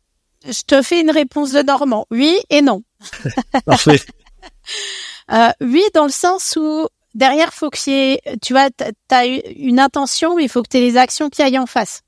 [0.48, 2.82] je te fais une réponse de Normand, oui et non.
[3.66, 4.00] Parfait.
[5.32, 8.70] euh, oui, dans le sens où derrière, faut ait, tu vois,
[9.08, 12.00] t'as une intention, mais il faut que tu aies les actions qui aillent en face.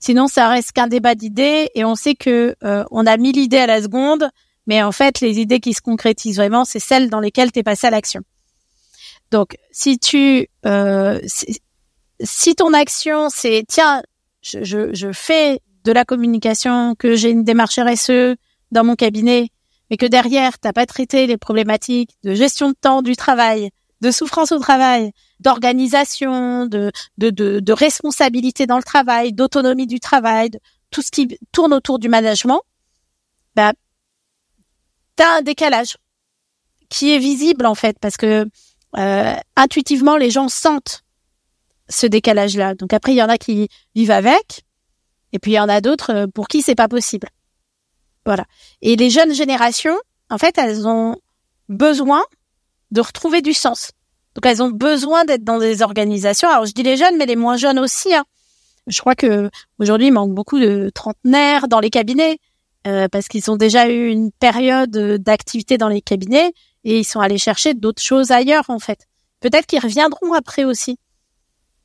[0.00, 3.56] Sinon, ça reste qu'un débat d'idées et on sait que euh, on a mille idées
[3.56, 4.28] à la seconde,
[4.66, 7.62] mais en fait, les idées qui se concrétisent vraiment, c'est celles dans lesquelles tu es
[7.62, 8.22] passé à l'action.
[9.30, 11.20] Donc, si tu, euh,
[12.20, 14.02] si, ton action, c'est tiens,
[14.40, 18.36] je, je, je, fais de la communication, que j'ai une démarche RSE
[18.70, 19.48] dans mon cabinet,
[19.90, 24.10] mais que derrière, t'as pas traité les problématiques de gestion de temps du travail, de
[24.10, 30.50] souffrance au travail, d'organisation, de, de, de, de, responsabilité dans le travail, d'autonomie du travail,
[30.50, 30.58] de,
[30.90, 32.62] tout ce qui tourne autour du management,
[33.54, 33.72] bah,
[35.16, 35.96] t'as un décalage
[36.88, 38.46] qui est visible en fait parce que
[38.96, 41.04] euh, intuitivement les gens sentent
[41.88, 42.74] ce décalage-là.
[42.74, 44.64] Donc après il y en a qui vivent avec
[45.32, 47.28] et puis il y en a d'autres euh, pour qui c'est pas possible.
[48.24, 48.44] Voilà.
[48.82, 49.96] Et les jeunes générations,
[50.28, 51.16] en fait, elles ont
[51.68, 52.22] besoin
[52.90, 53.92] de retrouver du sens.
[54.34, 56.48] Donc elles ont besoin d'être dans des organisations.
[56.48, 58.14] Alors je dis les jeunes, mais les moins jeunes aussi.
[58.14, 58.24] Hein.
[58.86, 62.38] Je crois que aujourd'hui il manque beaucoup de trentenaires dans les cabinets.
[62.86, 66.52] Euh, parce qu'ils ont déjà eu une période d'activité dans les cabinets
[66.88, 69.06] et ils sont allés chercher d'autres choses ailleurs en fait.
[69.40, 70.98] Peut-être qu'ils reviendront après aussi.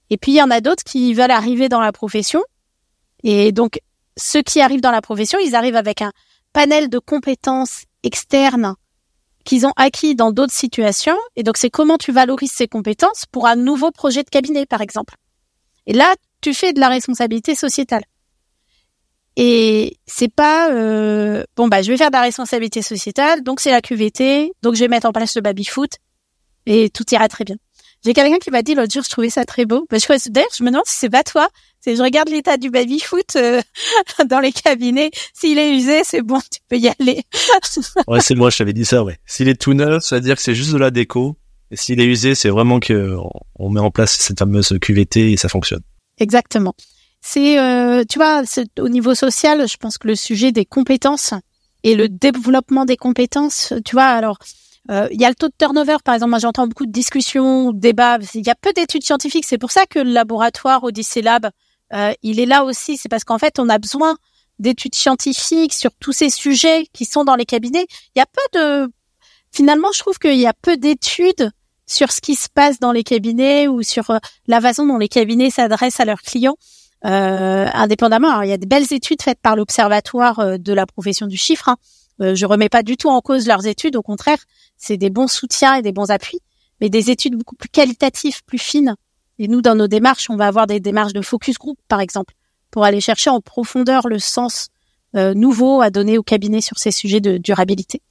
[0.10, 2.42] Et puis il y en a d'autres qui veulent arriver dans la profession
[3.22, 3.80] et donc
[4.16, 6.14] ceux qui arrivent dans la profession, ils arrivent avec un
[6.54, 8.76] panel de compétences externes
[9.44, 13.46] qu'ils ont acquis dans d'autres situations et donc c'est comment tu valorises ces compétences pour
[13.46, 15.16] un nouveau projet de cabinet par exemple.
[15.86, 18.04] Et là, tu fais de la responsabilité sociétale.
[19.36, 23.72] Et c'est pas euh, bon bah je vais faire de la responsabilité sociétale, donc c'est
[23.72, 25.94] la QVT, donc je vais mettre en place le baby foot
[26.66, 27.56] et tout ira très bien.
[28.06, 29.88] J'ai quelqu'un qui m'a dit l'autre jour, je trouvais ça très beau.
[29.90, 31.48] Bah, je, d'ailleurs, je me demande si c'est pas toi.
[31.80, 33.62] C'est je regarde l'état du baby foot euh,
[34.30, 35.10] dans les cabinets.
[35.34, 37.24] S'il est usé, c'est bon, tu peux y aller.
[38.08, 39.04] ouais, c'est moi, je t'avais dit ça.
[39.06, 39.18] Ouais.
[39.26, 41.38] S'il est tout neuf, ça veut dire que c'est juste de la déco.
[41.72, 43.16] Et s'il est usé, c'est vraiment que
[43.56, 45.82] on met en place cette fameuse QVT et ça fonctionne.
[46.20, 46.76] Exactement
[47.26, 48.42] c'est, euh, tu vois,
[48.80, 51.34] au niveau social, je pense que le sujet des compétences
[51.84, 54.38] et le développement des compétences, tu vois, alors
[54.92, 56.32] euh, il y a le taux de turnover, par exemple.
[56.32, 58.18] Moi, j'entends beaucoup de discussions, débats.
[58.34, 59.46] Il y a peu d'études scientifiques.
[59.48, 61.50] C'est pour ça que le laboratoire Odyssey Lab,
[61.94, 62.98] euh, il est là aussi.
[62.98, 64.18] C'est parce qu'en fait, on a besoin
[64.60, 67.86] d'études scientifiques sur tous ces sujets qui sont dans les cabinets.
[68.16, 68.92] Il y a peu de,
[69.54, 71.52] finalement, je trouve qu'il y a peu d'études
[71.88, 74.12] sur ce qui se passe dans les cabinets ou sur
[74.48, 76.58] la façon dont les cabinets s'adressent à leurs clients
[77.06, 78.30] euh, indépendamment.
[78.30, 81.38] Alors, il y a des belles études faites par l'Observatoire euh, de la profession du
[81.38, 81.70] chiffre.
[81.70, 81.78] Hein.
[82.22, 84.38] Euh, je remets pas du tout en cause leurs études, au contraire,
[84.78, 86.40] c'est des bons soutiens et des bons appuis,
[86.80, 88.96] mais des études beaucoup plus qualitatives, plus fines.
[89.40, 92.36] Et nous, dans nos démarches, on va avoir des démarches de focus group, par exemple,
[92.70, 94.70] pour aller chercher en profondeur le sens
[95.16, 98.02] euh, nouveau à donner au cabinet sur ces sujets de durabilité.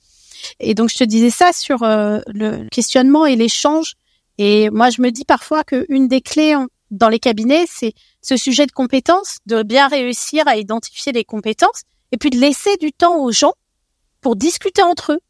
[0.58, 3.94] Et donc, je te disais ça sur euh, le questionnement et l'échange.
[4.38, 6.56] Et moi, je me dis parfois qu'une des clés
[6.90, 11.82] dans les cabinets, c'est ce sujet de compétences, de bien réussir à identifier les compétences,
[12.12, 13.54] et puis de laisser du temps aux gens
[14.20, 15.20] pour discuter entre eux,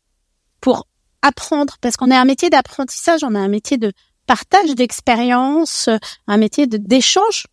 [0.61, 0.87] pour
[1.23, 3.93] apprendre, parce qu'on est un métier d'apprentissage, on a un métier de
[4.27, 5.89] partage d'expérience,
[6.27, 7.47] un métier d'échange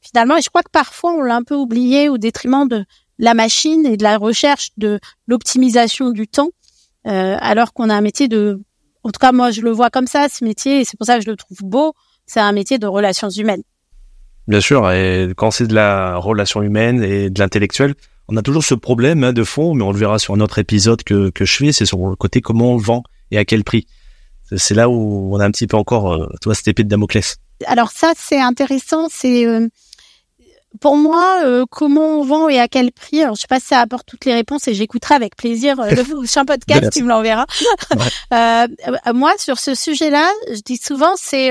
[0.00, 0.36] finalement.
[0.36, 2.84] Et je crois que parfois on l'a un peu oublié au détriment de
[3.18, 6.50] la machine et de la recherche de l'optimisation du temps,
[7.06, 8.62] euh, alors qu'on a un métier de,
[9.02, 11.18] en tout cas moi je le vois comme ça, ce métier, et c'est pour ça
[11.18, 11.94] que je le trouve beau
[12.28, 13.62] c'est un métier de relations humaines.
[14.48, 17.94] Bien sûr, et quand c'est de la relation humaine et de l'intellectuel,
[18.28, 20.58] on a toujours ce problème hein, de fond, mais on le verra sur un autre
[20.58, 23.44] épisode que, que je fais, c'est sur le côté comment on le vend et à
[23.44, 23.86] quel prix.
[24.56, 27.36] C'est là où on a un petit peu encore, euh, toi, cette épée de Damoclès.
[27.66, 29.46] Alors ça, c'est intéressant, c'est...
[29.46, 29.68] Euh,
[30.80, 33.68] pour moi, euh, comment on vend et à quel prix Alors, je sais pas si
[33.68, 37.08] ça apporte toutes les réponses et j'écouterai avec plaisir euh, le prochain podcast, tu me
[37.08, 37.46] l'enverras.
[38.32, 38.66] euh,
[39.12, 41.50] moi, sur ce sujet-là, je dis souvent, c'est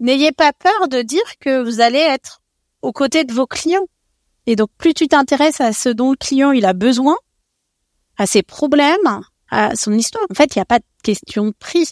[0.00, 2.40] n'ayez pas peur de dire que vous allez être
[2.82, 3.86] aux côtés de vos clients.
[4.46, 7.16] Et donc, plus tu t'intéresses à ce dont le client il a besoin,
[8.16, 10.24] à ses problèmes, à son histoire.
[10.30, 11.90] En fait, il n'y a pas de question de prix.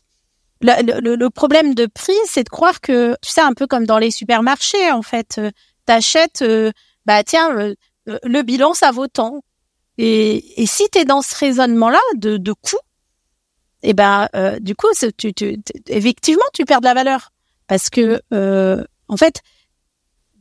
[0.61, 4.11] Le, problème de prix, c'est de croire que, tu sais, un peu comme dans les
[4.11, 5.51] supermarchés, en fait, euh,
[5.87, 6.73] t'achètes, euh,
[7.07, 7.75] bah tiens, euh,
[8.25, 9.43] le bilan, ça vaut tant.
[9.99, 12.79] Et, et si tu es dans ce raisonnement-là de, de coût,
[13.83, 14.29] et eh ben,
[14.59, 15.57] du coup, tu, tu,
[15.87, 17.31] effectivement, tu perds de la valeur.
[17.69, 19.43] Parce que, euh, en fait,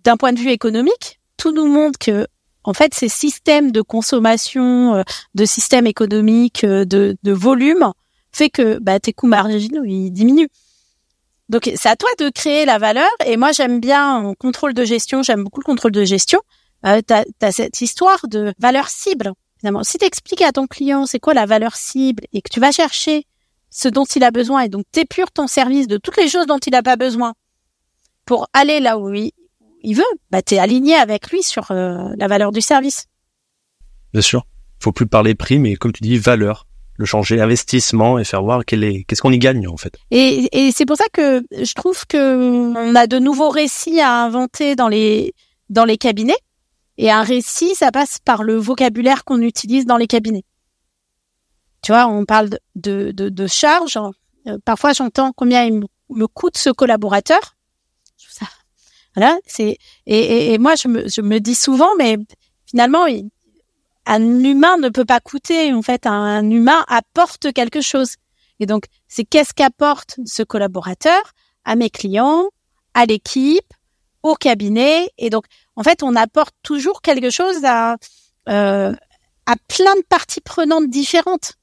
[0.04, 2.26] d'un point de vue économique, tout nous montre que,
[2.64, 5.04] en fait, ces systèmes de consommation, euh,
[5.36, 7.92] de systèmes économiques, euh, de, de volume,
[8.32, 10.50] fait que bah, tes coûts marginaux ils diminuent.
[11.50, 13.10] Donc c'est à toi de créer la valeur.
[13.26, 16.42] Et moi j'aime bien en contrôle de gestion, j'aime beaucoup le contrôle de gestion.
[16.86, 19.32] Euh, tu as, cette histoire de valeur cible.
[19.60, 22.60] Finalement, si tu expliques à ton client c'est quoi la valeur cible et que tu
[22.60, 23.26] vas chercher
[23.70, 26.60] ce dont il a besoin et donc t'épures ton service de toutes les choses dont
[26.60, 27.34] il n'a pas besoin
[28.26, 29.32] pour aller là où il,
[29.82, 33.06] il veut, bah t'es aligné avec lui sur euh, la valeur du service.
[34.14, 34.46] Bien sûr.
[34.80, 36.66] Faut plus parler prix, mais comme tu dis, valeur.
[37.00, 39.96] Le changer investissement et faire voir quel est, qu'est-ce qu'on y gagne en fait.
[40.10, 44.24] Et, et c'est pour ça que je trouve que on a de nouveaux récits à
[44.24, 45.36] inventer dans les
[45.70, 46.40] dans les cabinets.
[46.98, 50.44] Et un récit, ça passe par le vocabulaire qu'on utilise dans les cabinets.
[51.82, 53.98] Tu vois, on parle de, de, de charge.
[54.48, 57.56] Euh, parfois, j'entends combien il me, coûte ce collaborateur.
[59.16, 62.18] Voilà, c'est et, et, moi je me, je me dis souvent, mais
[62.68, 63.08] finalement,
[64.06, 65.74] un humain ne peut pas coûter.
[65.74, 68.16] En fait, un, humain apporte quelque chose.
[68.60, 71.34] Et donc, c'est qu'est-ce qu'apporte ce collaborateur
[71.66, 72.48] à mes clients,
[72.94, 73.74] à l'équipe,
[74.22, 75.10] au cabinet.
[75.18, 77.98] Et donc, en fait, on apporte toujours quelque chose à
[78.50, 78.94] euh,
[79.48, 81.54] à plein de parties prenantes différentes.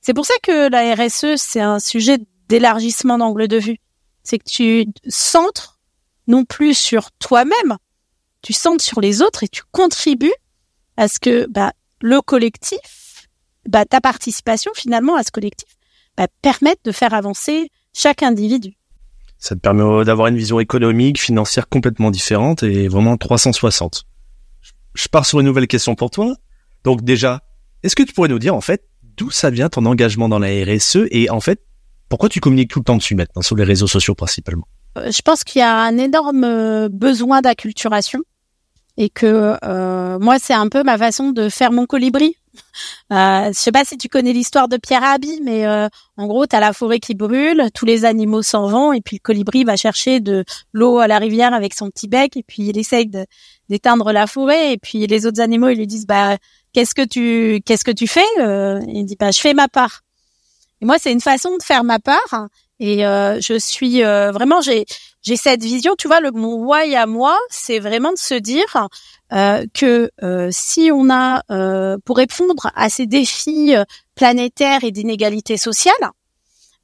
[0.00, 3.76] C'est pour ça que la RSE, c'est un sujet d'élargissement d'angle de vue.
[4.22, 5.78] C'est que tu centres
[6.26, 7.76] non plus sur toi-même,
[8.42, 10.32] tu centres sur les autres et tu contribues
[10.96, 13.28] à ce que bah, le collectif,
[13.68, 15.68] bah, ta participation finalement à ce collectif,
[16.16, 18.76] bah, permette de faire avancer chaque individu.
[19.38, 24.04] Ça te permet d'avoir une vision économique, financière complètement différente et vraiment 360.
[24.94, 26.36] Je pars sur une nouvelle question pour toi.
[26.84, 27.42] Donc déjà,
[27.82, 28.89] est-ce que tu pourrais nous dire en fait
[29.20, 31.60] d'où ça vient ton engagement dans la RSE et en fait
[32.08, 34.66] pourquoi tu communiques tout le temps dessus maintenant sur les réseaux sociaux principalement?
[34.96, 38.20] Euh, Je pense qu'il y a un énorme euh, besoin d'acculturation
[38.96, 42.34] et que euh, moi c'est un peu ma façon de faire mon colibri.
[43.12, 46.46] Euh, je sais pas si tu connais l'histoire de Pierre Rabhi, mais euh, en gros,
[46.46, 49.62] tu as la forêt qui brûle, tous les animaux s'en vont, et puis le colibri
[49.62, 53.08] va chercher de l'eau à la rivière avec son petit bec, et puis il essaye
[53.68, 56.38] d'éteindre la forêt, et puis les autres animaux, ils lui disent, bah,
[56.72, 60.02] qu'est-ce que tu, qu'est-ce que tu fais euh, Il dit, bah, je fais ma part.
[60.80, 62.48] Et moi, c'est une façon de faire ma part,
[62.78, 64.86] et euh, je suis euh, vraiment, j'ai
[65.22, 68.88] j'ai cette vision, tu vois, le mon why à moi, c'est vraiment de se dire
[69.32, 73.74] euh, que euh, si on a, euh, pour répondre à ces défis
[74.14, 75.94] planétaires et d'inégalité sociale,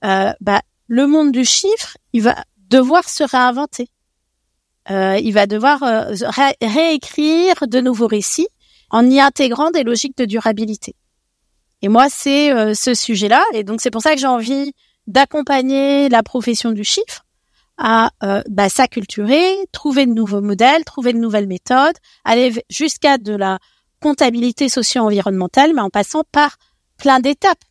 [0.02, 2.36] bah, le monde du chiffre, il va
[2.70, 3.88] devoir se réinventer.
[4.88, 5.80] il va devoir
[6.60, 8.48] réécrire de nouveaux récits
[8.90, 10.94] en y intégrant des logiques de durabilité.
[11.82, 14.72] Et moi, c'est ce sujet-là, et donc c'est pour ça que j'ai envie
[15.06, 17.26] d'accompagner la profession du chiffre
[17.78, 23.34] à euh, bah, s'acculturer, trouver de nouveaux modèles, trouver de nouvelles méthodes, aller jusqu'à de
[23.34, 23.58] la
[24.00, 26.56] comptabilité socio-environnementale, mais en passant par
[26.96, 27.62] plein d'étapes.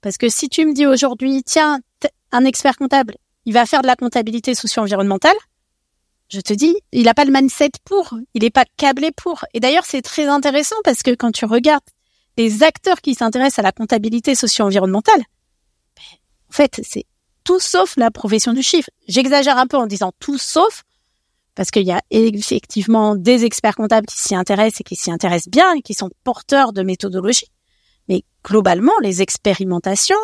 [0.00, 1.80] Parce que si tu me dis aujourd'hui, tiens,
[2.32, 5.36] un expert comptable, il va faire de la comptabilité socio-environnementale,
[6.28, 9.44] je te dis, il n'a pas le mindset pour, il n'est pas câblé pour.
[9.54, 11.84] Et d'ailleurs, c'est très intéressant parce que quand tu regardes
[12.36, 15.22] les acteurs qui s'intéressent à la comptabilité socio-environnementale,
[15.96, 16.18] ben,
[16.50, 17.04] en fait, c'est
[17.44, 18.90] tout sauf la profession du chiffre.
[19.06, 20.82] J'exagère un peu en disant tout sauf,
[21.54, 25.50] parce qu'il y a effectivement des experts comptables qui s'y intéressent et qui s'y intéressent
[25.50, 27.50] bien et qui sont porteurs de méthodologie.
[28.08, 30.16] Mais globalement, les expérimentations,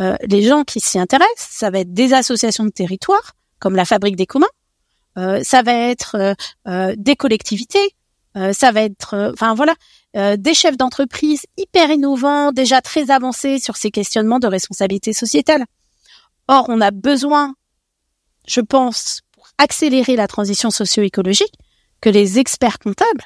[0.00, 3.84] euh, les gens qui s'y intéressent, ça va être des associations de territoire, comme la
[3.84, 4.46] Fabrique des communs,
[5.42, 6.34] ça va être
[6.66, 7.94] euh, des collectivités,
[8.52, 9.74] ça va être, enfin voilà,
[10.36, 15.64] des chefs d'entreprise hyper innovants, déjà très avancés sur ces questionnements de responsabilité sociétale.
[16.46, 17.54] Or, on a besoin,
[18.46, 21.52] je pense, pour accélérer la transition socio-écologique,
[22.00, 23.24] que les experts comptables,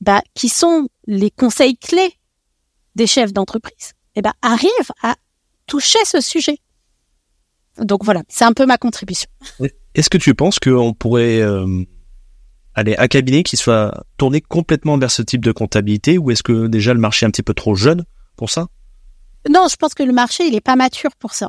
[0.00, 2.18] bah, qui sont les conseils clés
[2.96, 5.16] des chefs d'entreprise, eh ben, arrivent à
[5.66, 6.58] toucher ce sujet.
[7.78, 9.28] Donc voilà, c'est un peu ma contribution.
[9.94, 11.84] Est-ce que tu penses qu'on pourrait euh,
[12.74, 16.42] aller à un cabinet qui soit tourné complètement vers ce type de comptabilité ou est-ce
[16.42, 18.04] que déjà le marché est un petit peu trop jeune
[18.36, 18.66] pour ça?
[19.48, 21.48] Non, je pense que le marché il est pas mature pour ça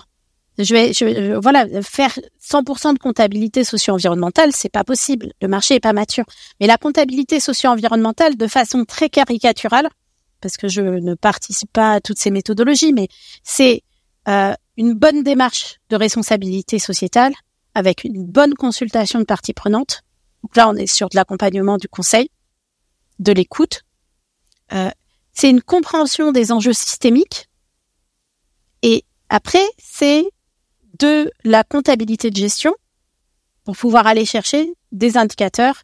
[0.57, 5.33] je vais, je, voilà, faire 100% de comptabilité socio-environnementale, c'est pas possible.
[5.41, 6.25] Le marché est pas mature.
[6.59, 9.87] Mais la comptabilité socio-environnementale, de façon très caricaturale,
[10.41, 13.07] parce que je ne participe pas à toutes ces méthodologies, mais
[13.43, 13.83] c'est
[14.27, 17.33] euh, une bonne démarche de responsabilité sociétale
[17.73, 20.03] avec une bonne consultation de parties prenantes.
[20.43, 22.29] Donc là, on est sur de l'accompagnement du conseil,
[23.19, 23.83] de l'écoute.
[24.73, 24.91] Euh,
[25.33, 27.47] c'est une compréhension des enjeux systémiques.
[28.83, 30.25] Et après, c'est
[30.99, 32.73] de la comptabilité de gestion
[33.63, 35.83] pour pouvoir aller chercher des indicateurs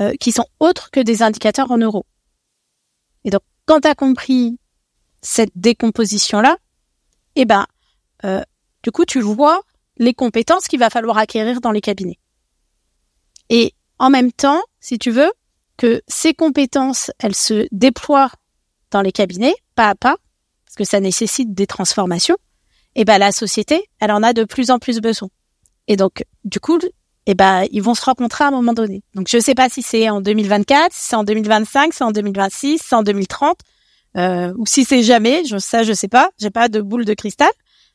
[0.00, 2.06] euh, qui sont autres que des indicateurs en euros.
[3.24, 4.58] Et donc, quand tu as compris
[5.22, 6.58] cette décomposition-là,
[7.36, 7.66] eh ben,
[8.24, 8.42] euh,
[8.82, 9.62] du coup, tu vois
[9.96, 12.18] les compétences qu'il va falloir acquérir dans les cabinets.
[13.48, 15.32] Et en même temps, si tu veux,
[15.76, 18.30] que ces compétences, elles se déploient
[18.90, 20.16] dans les cabinets, pas à pas,
[20.64, 22.36] parce que ça nécessite des transformations,
[22.96, 25.28] et eh ben la société, elle en a de plus en plus besoin.
[25.88, 26.78] Et donc, du coup,
[27.26, 29.02] eh ben ils vont se rencontrer à un moment donné.
[29.14, 32.12] Donc, je sais pas si c'est en 2024, si c'est en 2025, si c'est en
[32.12, 33.58] 2026, si c'est en 2030,
[34.16, 35.44] euh, ou si c'est jamais.
[35.44, 36.30] Je, ça, je sais pas.
[36.38, 37.50] J'ai pas de boule de cristal.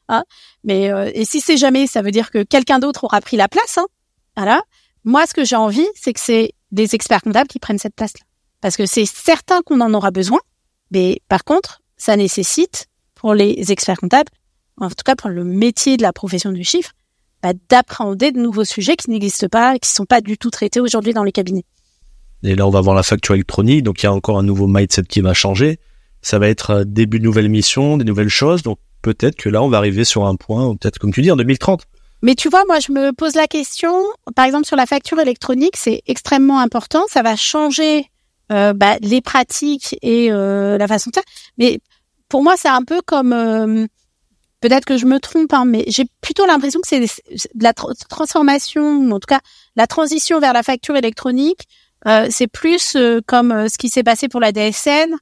[0.10, 0.24] Hein.
[0.64, 3.47] Mais euh, et si c'est jamais, ça veut dire que quelqu'un d'autre aura pris la
[3.47, 3.78] place.
[3.78, 3.86] Hein.
[4.36, 4.62] Voilà.
[5.05, 8.26] Moi, ce que j'ai envie, c'est que c'est des experts comptables qui prennent cette place-là,
[8.62, 10.39] parce que c'est certain qu'on en aura besoin.
[10.91, 14.32] Mais par contre, ça nécessite pour les experts comptables,
[14.78, 16.91] en tout cas pour le métier de la profession du chiffre,
[17.41, 21.14] bah, d'appréhender de nouveaux sujets qui n'existent pas, qui sont pas du tout traités aujourd'hui
[21.14, 21.66] dans les cabinets.
[22.43, 24.68] Et là, on va voir la facture électronique, donc il y a encore un nouveau
[24.68, 25.80] mindset qui va changer.
[26.22, 29.62] Ça va être euh, début de nouvelles missions, des nouvelles choses, donc peut-être que là,
[29.64, 31.84] on va arriver sur un point, peut-être comme tu dis, en 2030.
[32.22, 33.93] Mais tu vois, moi, je me pose la question,
[34.36, 37.06] par exemple, sur la facture électronique, c'est extrêmement important.
[37.08, 38.10] Ça va changer
[38.52, 41.24] euh, bah, les pratiques et euh, la façon de faire.
[41.58, 41.80] Mais
[42.28, 43.88] pour moi, c'est un peu comme, euh,
[44.60, 49.12] peut-être que je me trompe, hein, mais j'ai plutôt l'impression que c'est de la transformation,
[49.12, 49.39] en tout cas
[49.78, 51.68] la transition vers la facture électronique.
[52.30, 52.97] c'est plus
[53.28, 55.16] comme ce qui s'est passé pour la DSN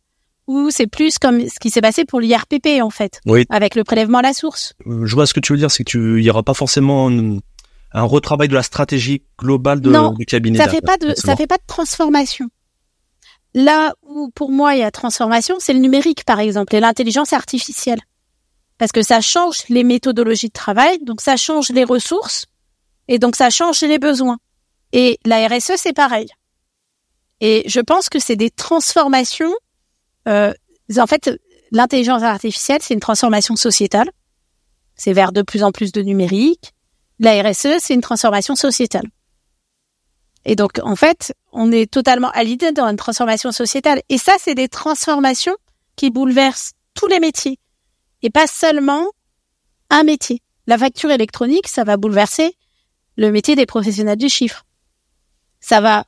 [0.48, 3.46] ou c'est plus comme ce qui s'est passé pour l'IRPP en fait, oui.
[3.50, 4.74] avec le prélèvement à la source.
[4.86, 7.10] Je vois ce que tu veux dire, c'est que tu, il y aura pas forcément
[7.10, 10.58] un, retravail de la stratégie globale de, du cabinet.
[10.58, 12.48] Ça fait pas de, ça fait pas de transformation.
[13.54, 17.34] Là où pour moi il y a transformation, c'est le numérique par exemple et l'intelligence
[17.34, 18.00] artificielle,
[18.78, 22.46] parce que ça change les méthodologies de travail, donc ça change les ressources
[23.08, 24.38] et donc ça change les besoins.
[24.94, 26.28] Et la RSE c'est pareil.
[27.40, 29.54] Et je pense que c'est des transformations
[30.28, 31.32] en fait,
[31.72, 34.10] l'intelligence artificielle, c'est une transformation sociétale.
[34.96, 36.74] C'est vers de plus en plus de numérique.
[37.20, 39.08] La RSE, c'est une transformation sociétale.
[40.46, 44.02] Et donc, en fait, on est totalement à l'idée dans une transformation sociétale.
[44.10, 45.56] Et ça, c'est des transformations
[45.96, 47.60] qui bouleversent tous les métiers.
[48.22, 49.06] Et pas seulement
[49.90, 50.42] un métier.
[50.66, 52.56] La facture électronique, ça va bouleverser
[53.18, 54.64] le métier des professionnels du chiffre.
[55.60, 56.06] Ça va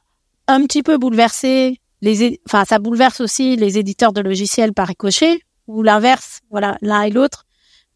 [0.48, 5.41] un petit peu bouleverser les, enfin, ça bouleverse aussi les éditeurs de logiciels par ricochet
[5.68, 7.45] ou l'inverse, voilà, l'un et l'autre.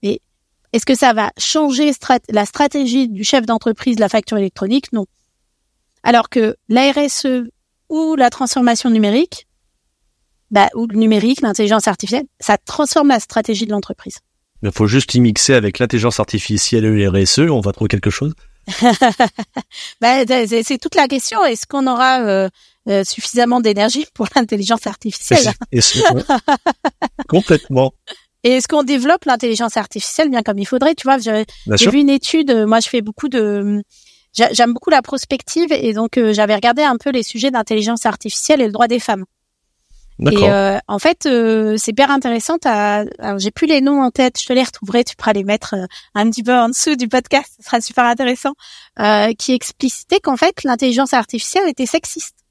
[0.01, 0.19] Mais
[0.73, 1.91] est-ce que ça va changer
[2.29, 4.91] la stratégie du chef d'entreprise de la facture électronique?
[4.93, 5.05] Non.
[6.03, 7.49] Alors que la RSE
[7.89, 9.47] ou la transformation numérique,
[10.51, 14.19] bah, ou le numérique, l'intelligence artificielle, ça transforme la stratégie de l'entreprise.
[14.61, 18.09] Il faut juste y mixer avec l'intelligence artificielle et le RSE, on va trouver quelque
[18.09, 18.33] chose?
[20.01, 21.43] bah, c'est toute la question.
[21.43, 22.49] Est-ce qu'on aura euh,
[22.89, 25.53] euh, suffisamment d'énergie pour l'intelligence artificielle.
[27.29, 27.93] Complètement.
[28.43, 32.09] Et est-ce qu'on développe l'intelligence artificielle bien comme il faudrait Tu vois, j'ai vu une
[32.09, 32.51] étude.
[32.51, 33.81] Euh, moi, je fais beaucoup de,
[34.33, 38.59] j'aime beaucoup la prospective et donc euh, j'avais regardé un peu les sujets d'intelligence artificielle
[38.59, 39.23] et le droit des femmes.
[40.19, 40.47] Et
[40.87, 42.57] en fait, c'est hyper intéressant.
[43.37, 44.39] J'ai plus les noms en tête.
[44.39, 45.03] Je te les retrouverai.
[45.03, 45.75] Tu pourras les mettre
[46.13, 47.51] un petit peu en dessous du podcast.
[47.57, 48.53] Ce sera super intéressant.
[49.39, 52.42] qui explicitait qu'en fait, l'intelligence artificielle était sexiste.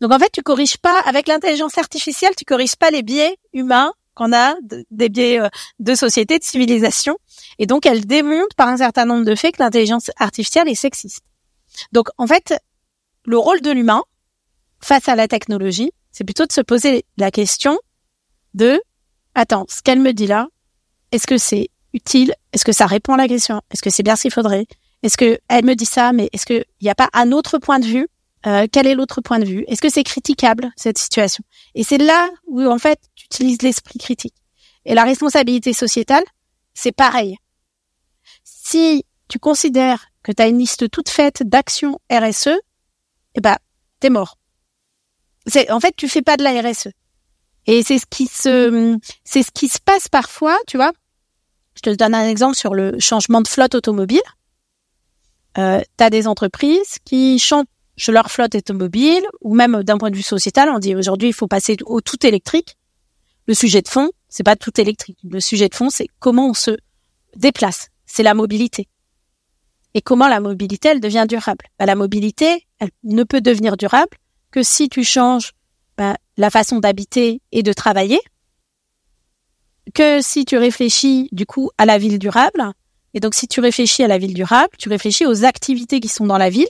[0.00, 3.92] Donc en fait, tu corriges pas avec l'intelligence artificielle, tu corriges pas les biais humains
[4.14, 4.54] qu'on a,
[4.90, 5.48] des biais euh,
[5.80, 7.16] de société, de civilisation.
[7.58, 11.22] Et donc elle démontre par un certain nombre de faits que l'intelligence artificielle est sexiste.
[11.92, 12.54] Donc en fait,
[13.24, 14.02] le rôle de l'humain
[14.80, 17.78] face à la technologie, c'est plutôt de se poser la question
[18.54, 18.80] de
[19.34, 20.48] attends, ce qu'elle me dit là,
[21.10, 22.34] est-ce que c'est utile?
[22.52, 23.60] Est-ce que ça répond à la question?
[23.70, 24.66] Est-ce que c'est bien ce qu'il faudrait?
[25.02, 27.78] Est-ce que elle me dit ça, mais est-ce qu'il n'y a pas un autre point
[27.78, 28.08] de vue
[28.46, 29.64] euh, quel est l'autre point de vue?
[29.68, 31.42] Est-ce que c'est critiquable cette situation?
[31.74, 34.34] Et c'est là où en fait tu utilises l'esprit critique.
[34.84, 36.24] Et la responsabilité sociétale,
[36.74, 37.38] c'est pareil.
[38.44, 42.50] Si tu considères que tu as une liste toute faite d'actions RSE,
[43.34, 43.56] eh ben
[44.00, 44.38] t'es mort.
[45.46, 46.88] C'est en fait tu fais pas de la RSE.
[47.66, 50.92] Et c'est ce qui se c'est ce qui se passe parfois, tu vois.
[51.76, 54.20] Je te donne un exemple sur le changement de flotte automobile.
[55.56, 57.73] Euh, tu des entreprises qui chantent je
[58.12, 61.46] leur flotte automobile, ou même d'un point de vue sociétal, on dit aujourd'hui il faut
[61.46, 62.76] passer au tout électrique.
[63.46, 65.18] Le sujet de fond, c'est pas tout électrique.
[65.28, 66.76] Le sujet de fond, c'est comment on se
[67.36, 67.88] déplace.
[68.06, 68.88] C'est la mobilité.
[69.94, 71.66] Et comment la mobilité, elle devient durable.
[71.78, 74.16] Bah, la mobilité, elle ne peut devenir durable
[74.50, 75.52] que si tu changes
[75.96, 78.20] bah, la façon d'habiter et de travailler,
[79.94, 82.72] que si tu réfléchis du coup à la ville durable.
[83.12, 86.26] Et donc si tu réfléchis à la ville durable, tu réfléchis aux activités qui sont
[86.26, 86.68] dans la ville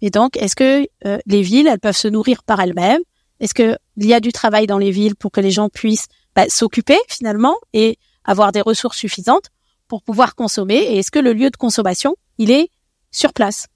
[0.00, 3.00] et donc, est-ce que euh, les villes, elles peuvent se nourrir par elles-mêmes?
[3.40, 6.06] Est-ce que il y a du travail dans les villes pour que les gens puissent
[6.34, 9.50] bah, s'occuper finalement et avoir des ressources suffisantes
[9.88, 10.76] pour pouvoir consommer?
[10.76, 12.68] Et est-ce que le lieu de consommation, il est
[13.10, 13.66] sur place?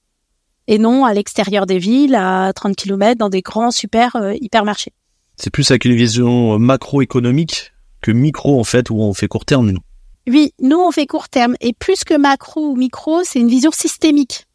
[0.67, 4.93] Et non à l'extérieur des villes, à 30 km, dans des grands super euh, hypermarchés.
[5.37, 9.45] C'est plus avec une vision euh, macroéconomique que micro en fait, où on fait court
[9.45, 9.81] terme, nous.
[10.29, 11.57] Oui, nous on fait court terme.
[11.61, 14.48] Et plus que macro ou micro, c'est une vision systémique.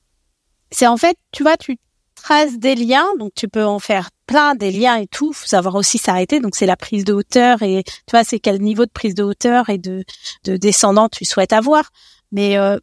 [0.74, 1.78] C'est en fait, tu vois, tu
[2.16, 5.34] traces des liens, donc tu peux en faire plein des liens et tout.
[5.34, 6.40] Faut savoir aussi s'arrêter.
[6.40, 9.24] Donc c'est la prise de hauteur et tu vois c'est quel niveau de prise de
[9.24, 10.04] hauteur et de,
[10.46, 11.90] de descendant tu souhaites avoir.
[12.32, 12.78] Mais euh,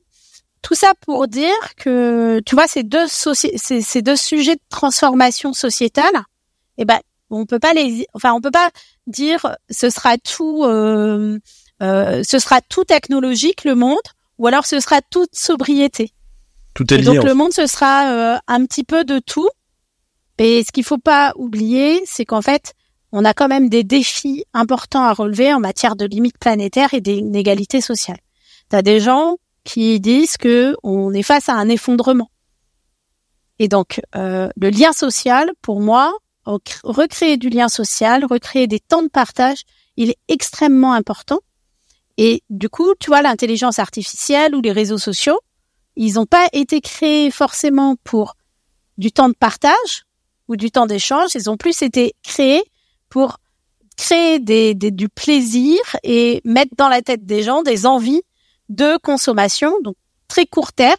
[0.62, 5.53] tout ça pour dire que tu vois ces deux ces, ces deux sujets de transformation
[5.53, 6.22] sociétale,
[6.78, 8.70] eh ben on peut pas les, enfin on peut pas
[9.07, 11.38] dire ce sera tout, euh,
[11.82, 13.99] euh, ce sera tout technologique le monde,
[14.38, 16.12] ou alors ce sera toute sobriété.
[16.81, 17.05] Tout est lié.
[17.05, 19.51] Donc le monde ce sera euh, un petit peu de tout.
[20.39, 22.72] Et ce qu'il faut pas oublier, c'est qu'en fait,
[23.12, 27.03] on a quand même des défis importants à relever en matière de limites planétaires et
[27.03, 28.20] d'inégalités sociales.
[28.70, 32.31] Tu as des gens qui disent que on est face à un effondrement.
[33.59, 36.14] Et donc, euh, le lien social, pour moi,
[36.47, 39.64] recréer du lien social, recréer des temps de partage,
[39.99, 41.41] il est extrêmement important.
[42.16, 45.39] Et du coup, tu vois, l'intelligence artificielle ou les réseaux sociaux,
[45.97, 48.36] ils n'ont pas été créés forcément pour
[48.99, 50.05] du temps de partage,
[50.51, 52.62] ou du temps d'échange, ils ont plus été créés
[53.09, 53.38] pour
[53.97, 58.22] créer du plaisir et mettre dans la tête des gens des envies
[58.68, 59.95] de consommation, donc
[60.26, 60.97] très court terme,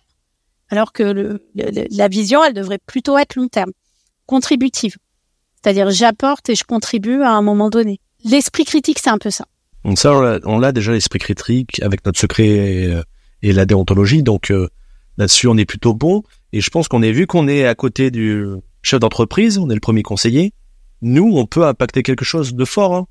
[0.70, 3.72] alors que la vision, elle devrait plutôt être long terme,
[4.26, 4.96] contributive.
[5.56, 8.00] C'est-à-dire j'apporte et je contribue à un moment donné.
[8.24, 9.46] L'esprit critique, c'est un peu ça.
[9.84, 10.14] Donc ça,
[10.46, 13.04] on l'a déjà l'esprit critique avec notre secret et, euh,
[13.42, 14.24] la déontologie.
[14.24, 14.70] Donc euh,
[15.22, 16.24] là-dessus, on est plutôt bon.
[16.52, 18.46] Et je pense qu'on est vu qu'on est à côté du
[18.82, 20.54] chef d'entreprise, on est le premier conseiller.
[21.02, 22.96] Nous, on peut impacter quelque chose de fort.
[22.96, 23.08] Hein.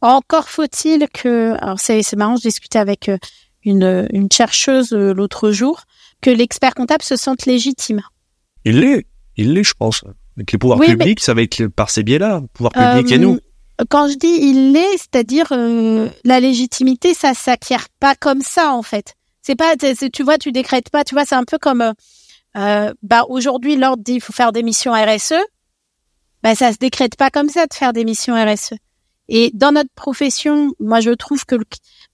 [0.00, 3.18] Encore faut-il que, alors c'est marrant, je discutais avec euh,
[3.64, 5.82] une, une chercheuse euh, l'autre jour,
[6.22, 8.00] que l'expert comptable se sente légitime.
[8.64, 10.04] Il l'est, il l'est, je pense.
[10.36, 13.34] Avec les pouvoirs publics, ça va être par ces biais-là, pouvoir public et nous.
[13.34, 18.82] Euh, quand je dis il l'est, c'est-à-dire la légitimité, ça s'acquiert pas comme ça en
[18.82, 19.14] fait.
[19.50, 21.92] C'est pas, tu vois, tu décrètes pas, tu vois, c'est un peu comme
[22.56, 25.34] euh, bah aujourd'hui l'ordre dit il faut faire des missions RSE,
[26.44, 28.74] bah ça se décrète pas comme ça de faire des missions RSE.
[29.28, 31.56] Et dans notre profession, moi je trouve que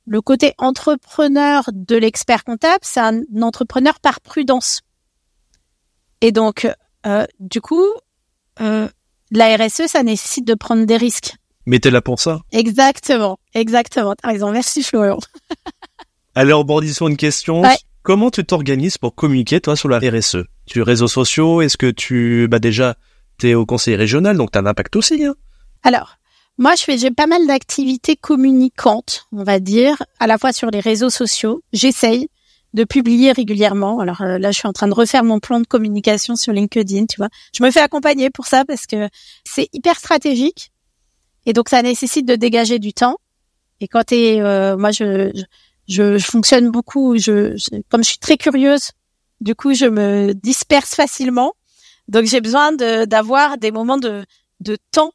[0.07, 4.80] le, côté entrepreneur de l'expert comptable, c'est un entrepreneur par prudence.
[6.22, 6.66] Et donc
[7.05, 7.84] euh, du coup,
[8.62, 8.89] euh,
[9.30, 11.34] la RSE, ça nécessite de prendre des risques.
[11.66, 12.41] Mais t'es là pour ça?
[12.51, 14.14] Exactement, exactement.
[14.14, 14.53] T'as raison.
[14.53, 15.18] Merci Florian.
[16.39, 17.62] Allez, rebondissons une question.
[18.03, 22.47] Comment tu t'organises pour communiquer, toi, sur la RSE Tu réseaux sociaux Est-ce que tu,
[22.47, 22.97] bah déjà,
[23.39, 25.34] t'es au conseil régional, donc t'as un impact aussi, hein?
[25.82, 26.18] Alors,
[26.59, 30.70] moi, je fais, j'ai pas mal d'activités communicantes, on va dire, à la fois sur
[30.70, 31.62] les réseaux sociaux.
[31.72, 32.28] J'essaye
[32.74, 34.01] de publier régulièrement.
[34.01, 37.07] Alors euh, là, je suis en train de refaire mon plan de communication sur LinkedIn,
[37.07, 37.30] tu vois.
[37.55, 39.09] Je me fais accompagner pour ça parce que
[39.45, 40.70] c'est hyper stratégique
[41.47, 43.16] et donc ça nécessite de dégager du temps.
[43.80, 45.43] Et quand t'es, euh, moi, je, je,
[45.89, 47.16] je fonctionne beaucoup.
[47.16, 47.57] Je,
[47.89, 48.91] comme je suis très curieuse,
[49.41, 51.53] du coup, je me disperse facilement.
[52.09, 54.24] Donc, j'ai besoin d'avoir des moments de,
[54.61, 55.12] de temps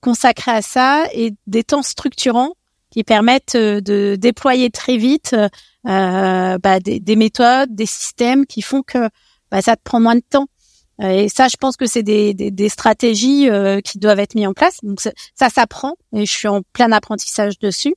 [0.00, 2.54] consacrés à ça et des temps structurants
[2.90, 5.34] qui permettent euh, de déployer très vite
[5.88, 9.08] euh, bah, des, des, méthodes, des systèmes qui font que
[9.50, 10.46] bah, ça te prend moins de temps.
[11.00, 14.34] Euh, et ça, je pense que c'est des, des, des, stratégies euh, qui doivent être
[14.34, 14.76] mises en place.
[14.82, 17.94] Donc ça s'apprend et je suis en plein apprentissage dessus.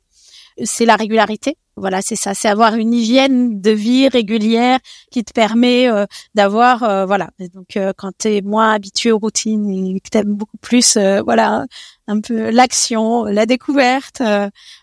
[0.64, 1.58] C'est la régularité.
[1.78, 4.80] Voilà, c'est ça, c'est avoir une hygiène de vie régulière
[5.12, 7.32] qui te permet euh, d'avoir, euh, voilà.
[7.54, 10.98] donc euh, quand tu es moins habitué aux routines et que tu aimes beaucoup plus,
[11.26, 11.66] voilà,
[12.08, 14.20] un peu l'action, la découverte,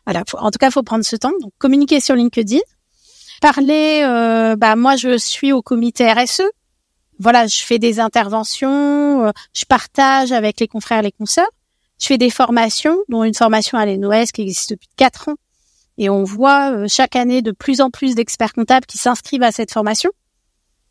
[0.06, 0.22] voilà.
[0.34, 1.32] en tout cas, faut prendre ce temps.
[1.40, 2.60] Donc communiquer sur LinkedIn,
[3.40, 4.02] parler.
[4.58, 6.42] bah moi, je suis au comité RSE.
[7.18, 11.50] Voilà, je fais des interventions, je partage avec les confrères, les consoeurs.
[11.98, 15.36] Je fais des formations, dont une formation à l'ENOS qui existe depuis quatre ans
[15.98, 19.52] et on voit euh, chaque année de plus en plus d'experts comptables qui s'inscrivent à
[19.52, 20.10] cette formation.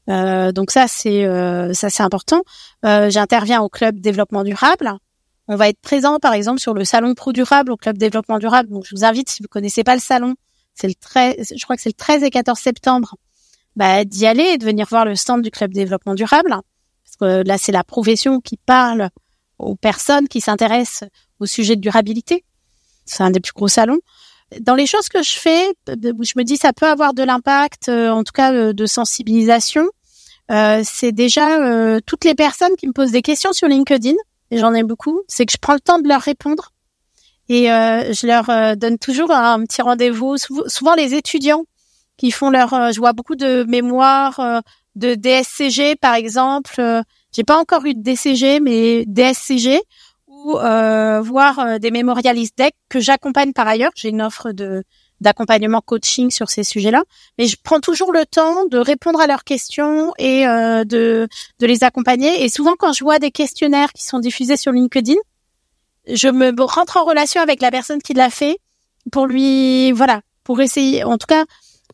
[0.09, 2.43] Euh, donc ça c'est euh, ça c'est important.
[2.85, 4.91] Euh, J'interviens au club développement durable.
[5.47, 8.69] On va être présent par exemple sur le salon Pro Durable au club développement durable.
[8.69, 10.35] Donc je vous invite si vous connaissez pas le salon,
[10.73, 13.15] c'est le 13, je crois que c'est le 13 et 14 septembre,
[13.75, 16.55] bah, d'y aller et de venir voir le stand du club développement durable.
[17.05, 19.09] Parce que là c'est la profession qui parle
[19.59, 21.07] aux personnes qui s'intéressent
[21.39, 22.43] au sujet de durabilité.
[23.05, 23.99] C'est un des plus gros salons
[24.59, 28.09] dans les choses que je fais, je me dis ça peut avoir de l'impact, euh,
[28.09, 29.87] en tout cas euh, de sensibilisation.
[30.51, 34.15] Euh, c'est déjà toutes les personnes qui me posent des questions sur LinkedIn.
[34.51, 36.73] et j'en ai beaucoup, c'est que je prends le temps de leur répondre
[37.51, 40.37] et euh, je leur euh, donne toujours un petit rendez-vous.
[40.37, 41.65] Souvent, les étudiants
[42.15, 44.39] qui font leur, euh, je vois beaucoup de mémoires
[44.95, 46.81] de DSCG par exemple.
[47.33, 49.81] J'ai pas encore eu de DCG, mais DSCG
[50.45, 50.53] ou
[51.23, 53.91] voir des mémorialistes deck que j'accompagne par ailleurs.
[53.95, 54.83] J'ai une offre de
[55.21, 57.03] d'accompagnement coaching sur ces sujets-là,
[57.37, 61.27] mais je prends toujours le temps de répondre à leurs questions et euh, de,
[61.59, 62.43] de les accompagner.
[62.43, 65.15] Et souvent, quand je vois des questionnaires qui sont diffusés sur LinkedIn,
[66.11, 68.57] je me rentre en relation avec la personne qui l'a fait
[69.11, 71.45] pour lui, voilà, pour essayer, en tout cas,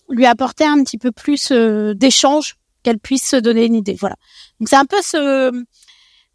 [0.10, 3.98] lui apporter un petit peu plus euh, d'échange, qu'elle puisse se donner une idée.
[4.00, 4.16] Voilà.
[4.62, 5.52] Donc c'est un peu ce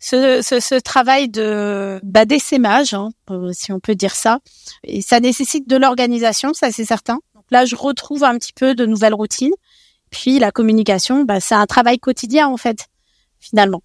[0.03, 4.41] ce, ce, ce, travail de bah, d'essaimage, hein, euh, si on peut dire ça.
[4.83, 7.21] Et ça nécessite de l'organisation, ça c'est certain.
[7.37, 9.53] Donc là, je retrouve un petit peu de nouvelles routines.
[10.11, 12.89] Puis la communication, bah, c'est un travail quotidien en fait,
[13.39, 13.83] finalement.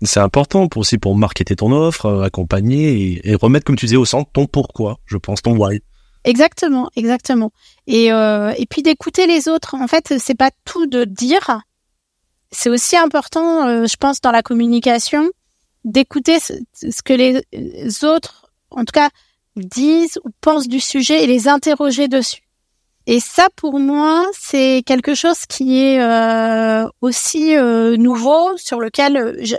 [0.00, 3.96] C'est important pour aussi pour marketer ton offre, euh, accompagner et, remettre, comme tu disais,
[3.96, 4.98] au centre ton pourquoi.
[5.04, 5.82] Je pense ton why.
[6.24, 7.52] Exactement, exactement.
[7.86, 9.74] Et euh, et puis d'écouter les autres.
[9.74, 11.60] En fait, c'est pas tout de dire,
[12.50, 15.30] c'est aussi important, euh, je pense, dans la communication,
[15.84, 19.10] d'écouter ce, que les autres, en tout cas,
[19.56, 22.42] disent ou pensent du sujet et les interroger dessus.
[23.06, 29.38] Et ça, pour moi, c'est quelque chose qui est euh, aussi euh, nouveau, sur lequel
[29.42, 29.56] je,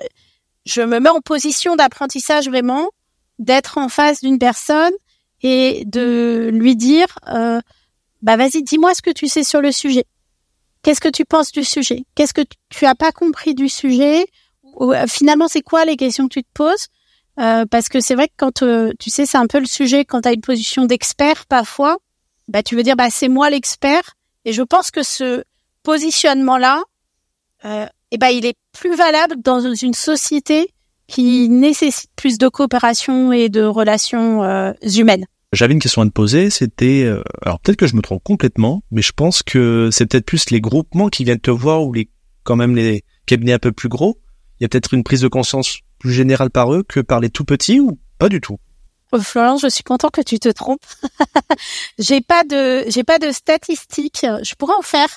[0.65, 2.89] je, me mets en position d'apprentissage vraiment,
[3.39, 4.93] d'être en face d'une personne
[5.41, 7.07] et de lui dire,
[8.21, 10.05] bah vas-y, dis-moi ce que tu sais sur le sujet.
[10.83, 12.03] Qu'est-ce que tu penses du sujet?
[12.15, 14.25] Qu'est-ce que tu as pas compris du sujet?
[14.81, 16.87] Euh, Finalement, c'est quoi les questions que tu te poses?
[17.39, 20.05] Euh, Parce que c'est vrai que quand euh, tu sais, c'est un peu le sujet
[20.05, 21.97] quand tu as une position d'expert parfois,
[22.47, 24.15] bah tu veux dire bah c'est moi l'expert.
[24.45, 25.43] Et je pense que ce
[25.83, 26.83] positionnement là
[27.65, 30.73] euh, eh ben il est plus valable dans une société
[31.07, 35.25] qui nécessite plus de coopération et de relations euh, humaines.
[35.51, 38.83] J'avais une question à te poser, c'était, euh, alors peut-être que je me trompe complètement,
[38.91, 42.09] mais je pense que c'est peut-être plus les groupements qui viennent te voir ou les,
[42.43, 44.19] quand même les cabinets un peu plus gros.
[44.59, 47.31] Il y a peut-être une prise de conscience plus générale par eux que par les
[47.31, 48.57] tout petits ou pas du tout?
[49.11, 50.85] Oh, Florence, je suis content que tu te trompes.
[51.99, 54.25] j'ai pas de, j'ai pas de statistiques.
[54.43, 55.09] Je pourrais en faire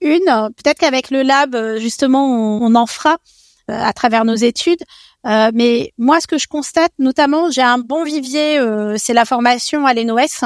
[0.00, 0.50] une.
[0.56, 3.18] Peut-être qu'avec le lab, justement, on en fera
[3.70, 4.82] euh, à travers nos études.
[5.26, 9.24] Euh, mais moi, ce que je constate, notamment, j'ai un bon vivier, euh, c'est la
[9.24, 10.44] formation à l'ENOS,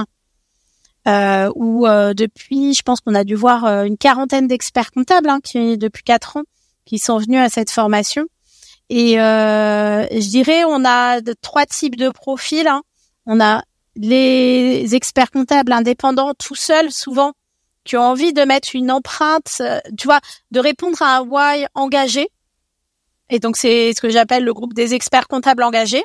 [1.08, 5.78] euh, où depuis, je pense qu'on a dû voir une quarantaine d'experts comptables hein, qui,
[5.78, 6.44] depuis quatre ans,
[6.84, 8.26] qui sont venus à cette formation.
[8.90, 12.66] Et je dirais, on a trois types de profils.
[12.66, 12.82] Hein.
[13.26, 13.62] On a
[13.96, 17.32] les experts comptables indépendants, tout seuls, souvent,
[17.84, 19.60] qui ont envie de mettre une empreinte,
[19.98, 20.20] tu vois,
[20.52, 22.28] de répondre à un why engagé
[23.30, 26.04] et donc, c'est ce que j'appelle le groupe des experts comptables engagés.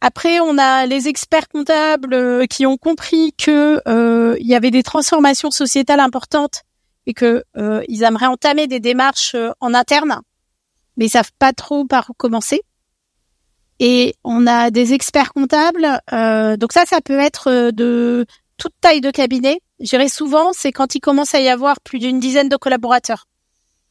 [0.00, 4.70] Après, on a les experts comptables euh, qui ont compris que euh, il y avait
[4.70, 6.62] des transformations sociétales importantes
[7.06, 10.20] et que euh, ils aimeraient entamer des démarches en interne,
[10.96, 12.62] mais ils savent pas trop par où commencer.
[13.78, 16.00] Et on a des experts comptables.
[16.58, 18.26] donc ça, ça peut être de
[18.58, 19.60] toute taille de cabinet.
[19.80, 23.26] Je dirais souvent, c'est quand il commence à y avoir plus d'une dizaine de collaborateurs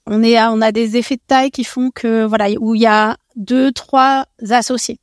[0.08, 3.72] on a des effets de taille qui font que voilà où il y a deux
[3.72, 5.00] trois associés.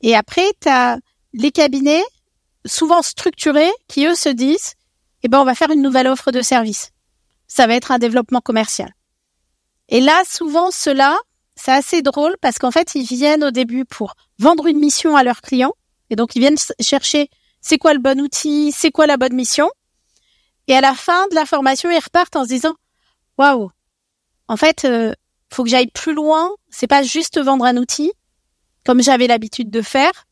[0.00, 0.70] Et après tu
[1.32, 2.04] les cabinets
[2.66, 4.74] souvent structurés qui eux se disent
[5.22, 6.90] eh ben on va faire une nouvelle offre de service.
[7.46, 8.94] Ça va être un développement commercial.
[9.88, 11.18] Et là souvent cela
[11.56, 15.22] c'est assez drôle parce qu'en fait ils viennent au début pour vendre une mission à
[15.22, 15.74] leurs clients
[16.08, 17.28] et donc ils viennent chercher
[17.60, 19.70] c'est quoi le bon outil, c'est quoi la bonne mission.
[20.66, 22.74] Et à la fin de la formation, ils repartent en se disant
[23.38, 23.70] waouh,
[24.50, 25.12] en fait, euh,
[25.52, 26.50] faut que j'aille plus loin.
[26.70, 28.10] C'est pas juste vendre un outil,
[28.84, 30.26] comme j'avais l'habitude de faire.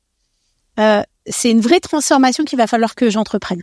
[0.81, 3.63] Euh, c'est une vraie transformation qu'il va falloir que j'entreprenne.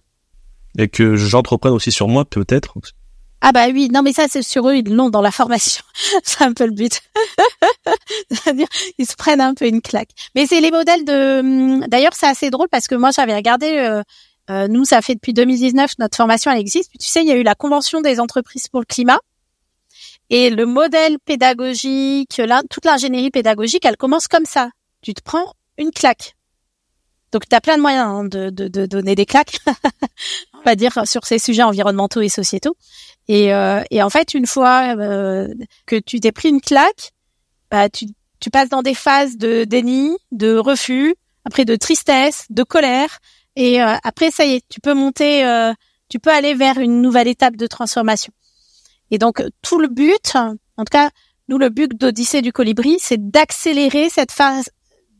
[0.77, 2.75] Et que j'entreprenne aussi sur moi, peut-être.
[3.41, 5.83] Ah bah oui, non mais ça c'est sur eux, ils l'ont dans la formation.
[6.23, 7.01] c'est un peu le but.
[8.31, 10.11] C'est-à-dire, ils se prennent un peu une claque.
[10.35, 11.39] Mais c'est les modèles de.
[11.41, 13.75] Hum, d'ailleurs, c'est assez drôle parce que moi j'avais regardé.
[13.77, 14.03] Euh,
[14.49, 16.91] euh, nous, ça fait depuis 2019 notre formation elle existe.
[16.91, 19.19] Puis tu sais, il y a eu la convention des entreprises pour le climat.
[20.29, 24.69] Et le modèle pédagogique, toute l'ingénierie pédagogique, elle commence comme ça.
[25.01, 26.35] Tu te prends une claque.
[27.31, 29.59] Donc tu as plein de moyens hein, de, de, donner des claques,
[30.53, 32.75] on va dire, sur ces sujets environnementaux et sociétaux.
[33.27, 35.53] Et, euh, et en fait, une fois euh,
[35.85, 37.11] que tu t'es pris une claque,
[37.69, 38.05] bah, tu,
[38.39, 43.19] tu passes dans des phases de déni, de refus, après de tristesse, de colère.
[43.55, 45.43] Et euh, après, ça y est, tu peux monter,
[46.09, 48.31] tu peux aller vers une nouvelle étape de transformation.
[49.11, 51.09] Et donc tout le but, en tout cas
[51.47, 54.69] Nous, le but d'Odyssée du colibri, c'est d'accélérer cette phase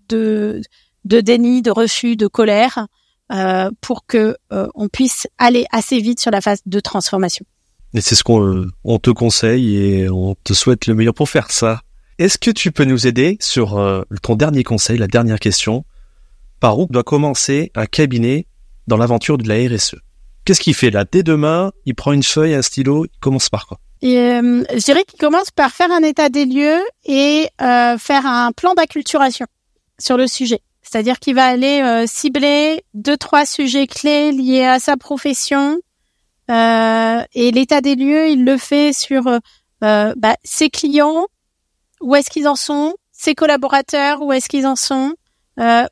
[0.09, 0.61] de,
[1.05, 2.87] de déni, de refus, de colère,
[3.31, 7.45] euh, pour que euh, on puisse aller assez vite sur la phase de transformation.
[7.93, 11.51] Et c'est ce qu'on on te conseille et on te souhaite le meilleur pour faire
[11.51, 11.81] ça.
[12.17, 15.85] Est-ce que tu peux nous aider sur euh, ton dernier conseil, la dernière question?
[16.59, 18.47] Par où doit commencer un cabinet
[18.87, 19.95] dans l'aventure de la RSE
[20.45, 21.05] Qu'est-ce qu'il fait là?
[21.11, 23.79] Dès demain, il prend une feuille, un stylo, il commence par quoi?
[24.03, 28.51] Euh, Je dirais qu'il commence par faire un état des lieux et euh, faire un
[28.51, 29.47] plan d'acculturation
[29.97, 30.59] sur le sujet.
[30.83, 35.79] C'est-à-dire qu'il va aller euh, cibler deux, trois sujets clés liés à sa profession.
[36.51, 39.23] Euh, et l'état des lieux, il le fait sur
[39.81, 41.25] bah, ses clients,
[42.01, 45.13] où est-ce qu'ils en sont, ses collaborateurs, où est-ce qu'ils en sont,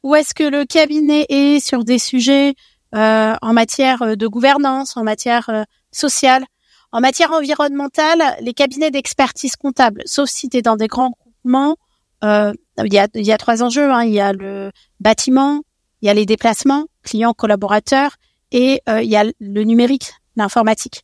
[0.04, 5.04] où est-ce que le cabinet est sur des sujets euh, en matière de gouvernance, en
[5.04, 6.46] matière euh, sociale,
[6.92, 11.76] en matière environnementale, les cabinets d'expertise comptable, sauf si tu es dans des grands groupements,
[12.24, 13.92] euh, il, y a, il y a trois enjeux.
[13.92, 14.04] Hein.
[14.04, 15.62] Il y a le bâtiment,
[16.02, 18.18] il y a les déplacements, clients, collaborateurs,
[18.52, 21.04] et il y a le numérique, l'informatique.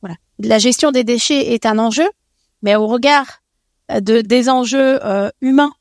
[0.00, 0.14] Voilà.
[0.38, 2.08] La gestion des déchets est un enjeu,
[2.62, 3.42] mais au regard
[3.88, 5.00] de, des enjeux
[5.40, 5.72] humains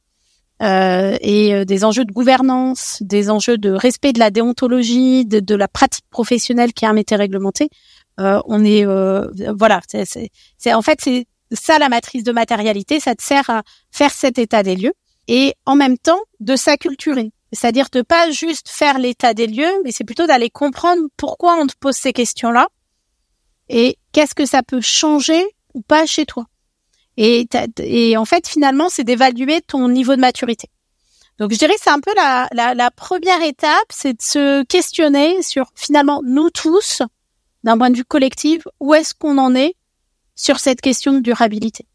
[0.63, 5.39] euh, et euh, des enjeux de gouvernance, des enjeux de respect de la déontologie, de,
[5.39, 7.69] de la pratique professionnelle qui est un métier réglementé.
[8.19, 13.15] Euh, on est euh, voilà, c'est en fait c'est ça la matrice de matérialité, ça
[13.15, 14.93] te sert à faire cet état des lieux
[15.27, 19.91] et en même temps de s'acculturer, c'est-à-dire de pas juste faire l'état des lieux, mais
[19.91, 22.67] c'est plutôt d'aller comprendre pourquoi on te pose ces questions-là
[23.69, 25.43] et qu'est-ce que ça peut changer
[25.73, 26.45] ou pas chez toi.
[27.17, 27.47] Et,
[27.79, 30.69] et en fait, finalement, c'est d'évaluer ton niveau de maturité.
[31.39, 35.41] Donc, je dirais c'est un peu la, la, la première étape, c'est de se questionner
[35.41, 37.01] sur finalement nous tous,
[37.63, 39.75] d'un point de vue collectif, où est-ce qu'on en est
[40.35, 41.85] sur cette question de durabilité?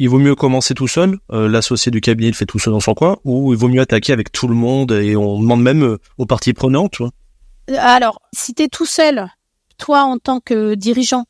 [0.00, 2.80] Il vaut mieux commencer tout seul, euh, l'associé du cabinet le fait tout seul dans
[2.80, 5.82] son coin, ou il vaut mieux attaquer avec tout le monde et on demande même
[5.82, 7.00] euh, aux parties prenantes.
[7.00, 9.26] Euh, Alors, si tu es tout seul,
[9.76, 11.24] toi en tant que dirigeant,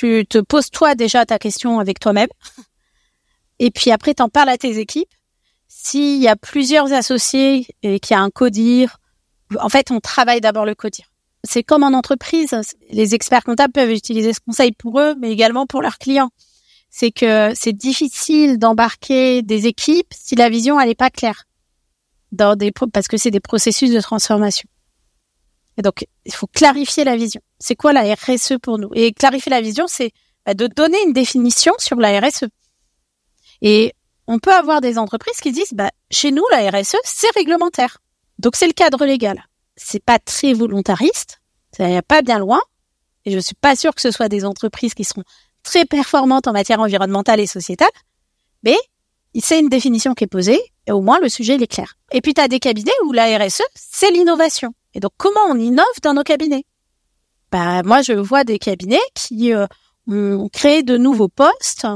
[0.00, 2.28] tu te poses toi déjà ta question avec toi-même.
[3.58, 5.12] Et puis après, t'en parles à tes équipes.
[5.68, 8.96] S'il y a plusieurs associés et qu'il y a un codir,
[9.60, 11.12] en fait, on travaille d'abord le codir.
[11.44, 12.54] C'est comme en entreprise.
[12.90, 16.30] Les experts comptables peuvent utiliser ce conseil pour eux, mais également pour leurs clients.
[16.88, 21.44] C'est que c'est difficile d'embarquer des équipes si la vision elle est pas claire.
[22.32, 24.68] Dans des, parce que c'est des processus de transformation.
[25.76, 27.40] Et donc, il faut clarifier la vision.
[27.58, 28.90] C'est quoi la RSE pour nous?
[28.94, 30.12] Et clarifier la vision, c'est
[30.44, 32.46] bah, de donner une définition sur la RSE.
[33.62, 33.94] Et
[34.26, 37.98] on peut avoir des entreprises qui disent, bah, chez nous, la RSE, c'est réglementaire.
[38.38, 39.44] Donc, c'est le cadre légal.
[39.76, 41.40] C'est pas très volontariste.
[41.76, 42.60] Ça a pas bien loin.
[43.24, 45.24] Et je suis pas sûre que ce soit des entreprises qui seront
[45.62, 47.88] très performantes en matière environnementale et sociétale.
[48.62, 48.76] Mais
[49.38, 51.94] c'est une définition qui est posée et au moins le sujet il est clair.
[52.12, 54.72] Et puis tu as des cabinets où la RSE, c'est l'innovation.
[54.94, 56.64] Et donc, comment on innove dans nos cabinets?
[57.50, 59.66] Bah, Moi, je vois des cabinets qui euh,
[60.08, 61.86] ont créé de nouveaux postes,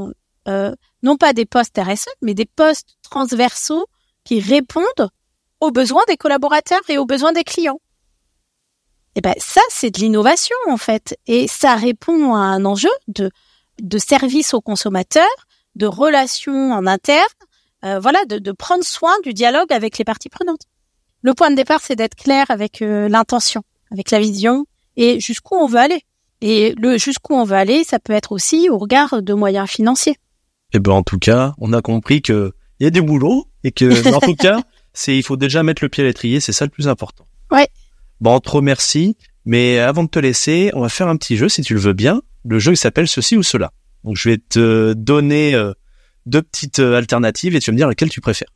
[0.49, 3.87] euh, non pas des postes RSE, mais des postes transversaux
[4.25, 5.11] qui répondent
[5.61, 7.81] aux besoins des collaborateurs et aux besoins des clients.
[9.17, 13.31] Et ben ça, c'est de l'innovation en fait, et ça répond à un enjeu de
[13.81, 17.25] de service aux consommateurs, de relations en interne,
[17.85, 20.63] euh, voilà, de, de prendre soin du dialogue avec les parties prenantes
[21.25, 24.67] le point de départ, c'est d'être clair avec euh, l'intention, avec la vision
[24.97, 26.03] et jusqu'où on veut aller.
[26.43, 30.17] Et le jusqu'où on veut aller, ça peut être aussi au regard de moyens financiers.
[30.75, 33.73] Eh ben en tout cas, on a compris que il y a des boulots et
[33.73, 34.61] que en tout cas,
[34.93, 37.27] c'est il faut déjà mettre le pied à l'étrier, c'est ça le plus important.
[37.51, 37.69] Ouais.
[38.21, 39.17] Bon, on te remercie,
[39.47, 41.95] mais avant de te laisser, on va faire un petit jeu si tu le veux
[41.95, 42.21] bien.
[42.45, 43.73] Le jeu il s'appelle ceci ou cela.
[44.03, 45.73] Donc je vais te donner euh,
[46.27, 48.51] deux petites euh, alternatives et tu vas me dire laquelle tu préfères.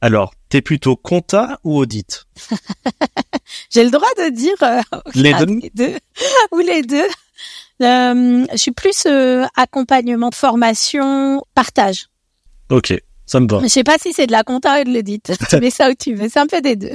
[0.00, 2.24] Alors, t'es plutôt compta ou audit?
[3.70, 4.80] J'ai le droit de dire euh,
[5.14, 5.34] les,
[5.74, 5.96] deux.
[6.52, 7.08] ou les deux.
[7.82, 12.06] Euh, je suis plus euh, accompagnement de formation, partage.
[12.70, 12.94] Ok,
[13.26, 13.60] ça me va.
[13.62, 15.32] Je sais pas si c'est de la compta ou de l'audit.
[15.50, 16.28] tu mets ça où tu veux.
[16.28, 16.94] C'est un peu des deux.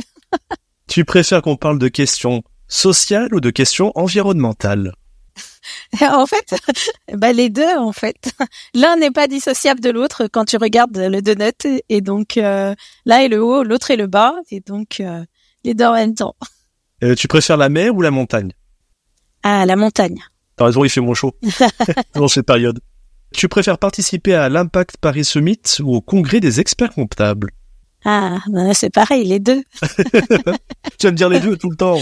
[0.87, 4.93] tu préfères qu'on parle de questions sociales ou de questions environnementales?
[6.01, 6.55] en fait,
[7.13, 8.31] bah les deux en fait.
[8.73, 12.73] L'un n'est pas dissociable de l'autre quand tu regardes le donut et donc euh,
[13.05, 15.23] l'un est le haut, l'autre est le bas et donc euh,
[15.63, 16.35] les deux en même temps.
[17.03, 18.51] Euh, tu préfères la mer ou la montagne?
[19.43, 20.19] Ah, la montagne.
[20.55, 21.35] T'as raison, il fait moins chaud
[22.15, 22.79] dans cette période.
[23.33, 27.49] Tu préfères participer à l'Impact Paris Summit ou au congrès des experts comptables?
[28.05, 29.63] Ah, bah, c'est pareil, les deux.
[30.99, 31.99] tu vas me dire les deux tout le temps.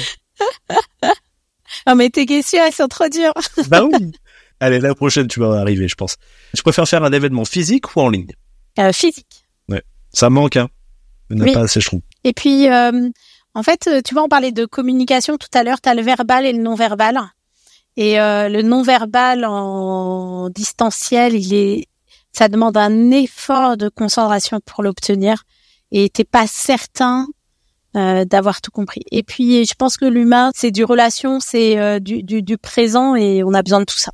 [1.87, 3.33] Oh, mais tes questions, elles sont trop dures.
[3.69, 4.11] bah oui.
[4.59, 6.17] Allez, la prochaine, tu vas arriver, je pense.
[6.55, 8.31] Tu préfères faire un événement physique ou en ligne?
[8.79, 9.45] Euh, Physique.
[9.69, 9.81] Ouais,
[10.13, 10.69] ça manque, hein.
[11.29, 11.53] Il n'y en a Oui.
[11.53, 12.01] pas assez, je trouve.
[12.23, 13.09] Et puis, euh,
[13.55, 15.81] en fait, euh, tu vois, on parlait de communication tout à l'heure.
[15.81, 17.19] Tu as le verbal et le non-verbal.
[17.97, 21.87] Et euh, le non-verbal en distanciel, il est,
[22.31, 25.43] ça demande un effort de concentration pour l'obtenir.
[25.91, 27.27] Et t'es pas certain
[27.95, 29.01] euh, d'avoir tout compris.
[29.11, 33.15] Et puis, je pense que l'humain, c'est du relation, c'est euh, du, du, du présent,
[33.15, 34.11] et on a besoin de tout ça.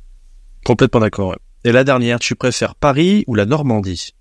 [0.64, 1.36] Complètement d'accord.
[1.64, 4.14] Et la dernière, tu préfères Paris ou la Normandie?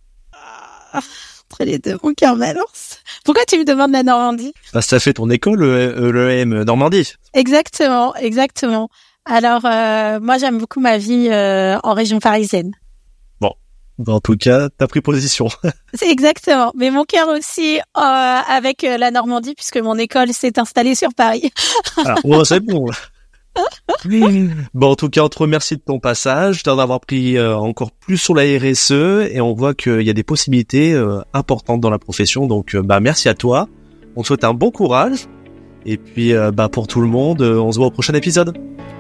[0.93, 2.99] Entre les deux, mon cœur balance.
[3.24, 4.53] Pourquoi tu me demandes la Normandie?
[4.74, 7.14] Parce que t'as fait ton école, le, l'EM Normandie.
[7.34, 8.89] Exactement, exactement.
[9.26, 12.72] Alors, euh, moi, j'aime beaucoup ma vie euh, en région parisienne.
[14.06, 15.48] En tout cas, t'as pris position.
[15.93, 16.72] C'est exactement.
[16.76, 21.14] Mais mon cœur aussi euh, avec euh, la Normandie, puisque mon école s'est installée sur
[21.16, 21.52] Paris.
[22.06, 22.86] Alors, ouais, c'est bon.
[24.74, 27.91] bon, en tout cas, on te remercie de ton passage, d'en avoir pris euh, encore
[27.91, 28.91] plus sur la RSE,
[29.32, 32.45] et on voit qu'il y a des possibilités euh, importantes dans la profession.
[32.45, 33.68] Donc, euh, bah, merci à toi.
[34.16, 35.28] On te souhaite un bon courage.
[35.88, 38.56] Et puis, euh, bah, pour tout le monde, euh, on se voit au prochain épisode.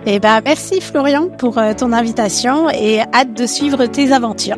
[0.05, 4.57] Et ben, merci Florian pour euh, ton invitation et hâte de suivre tes aventures.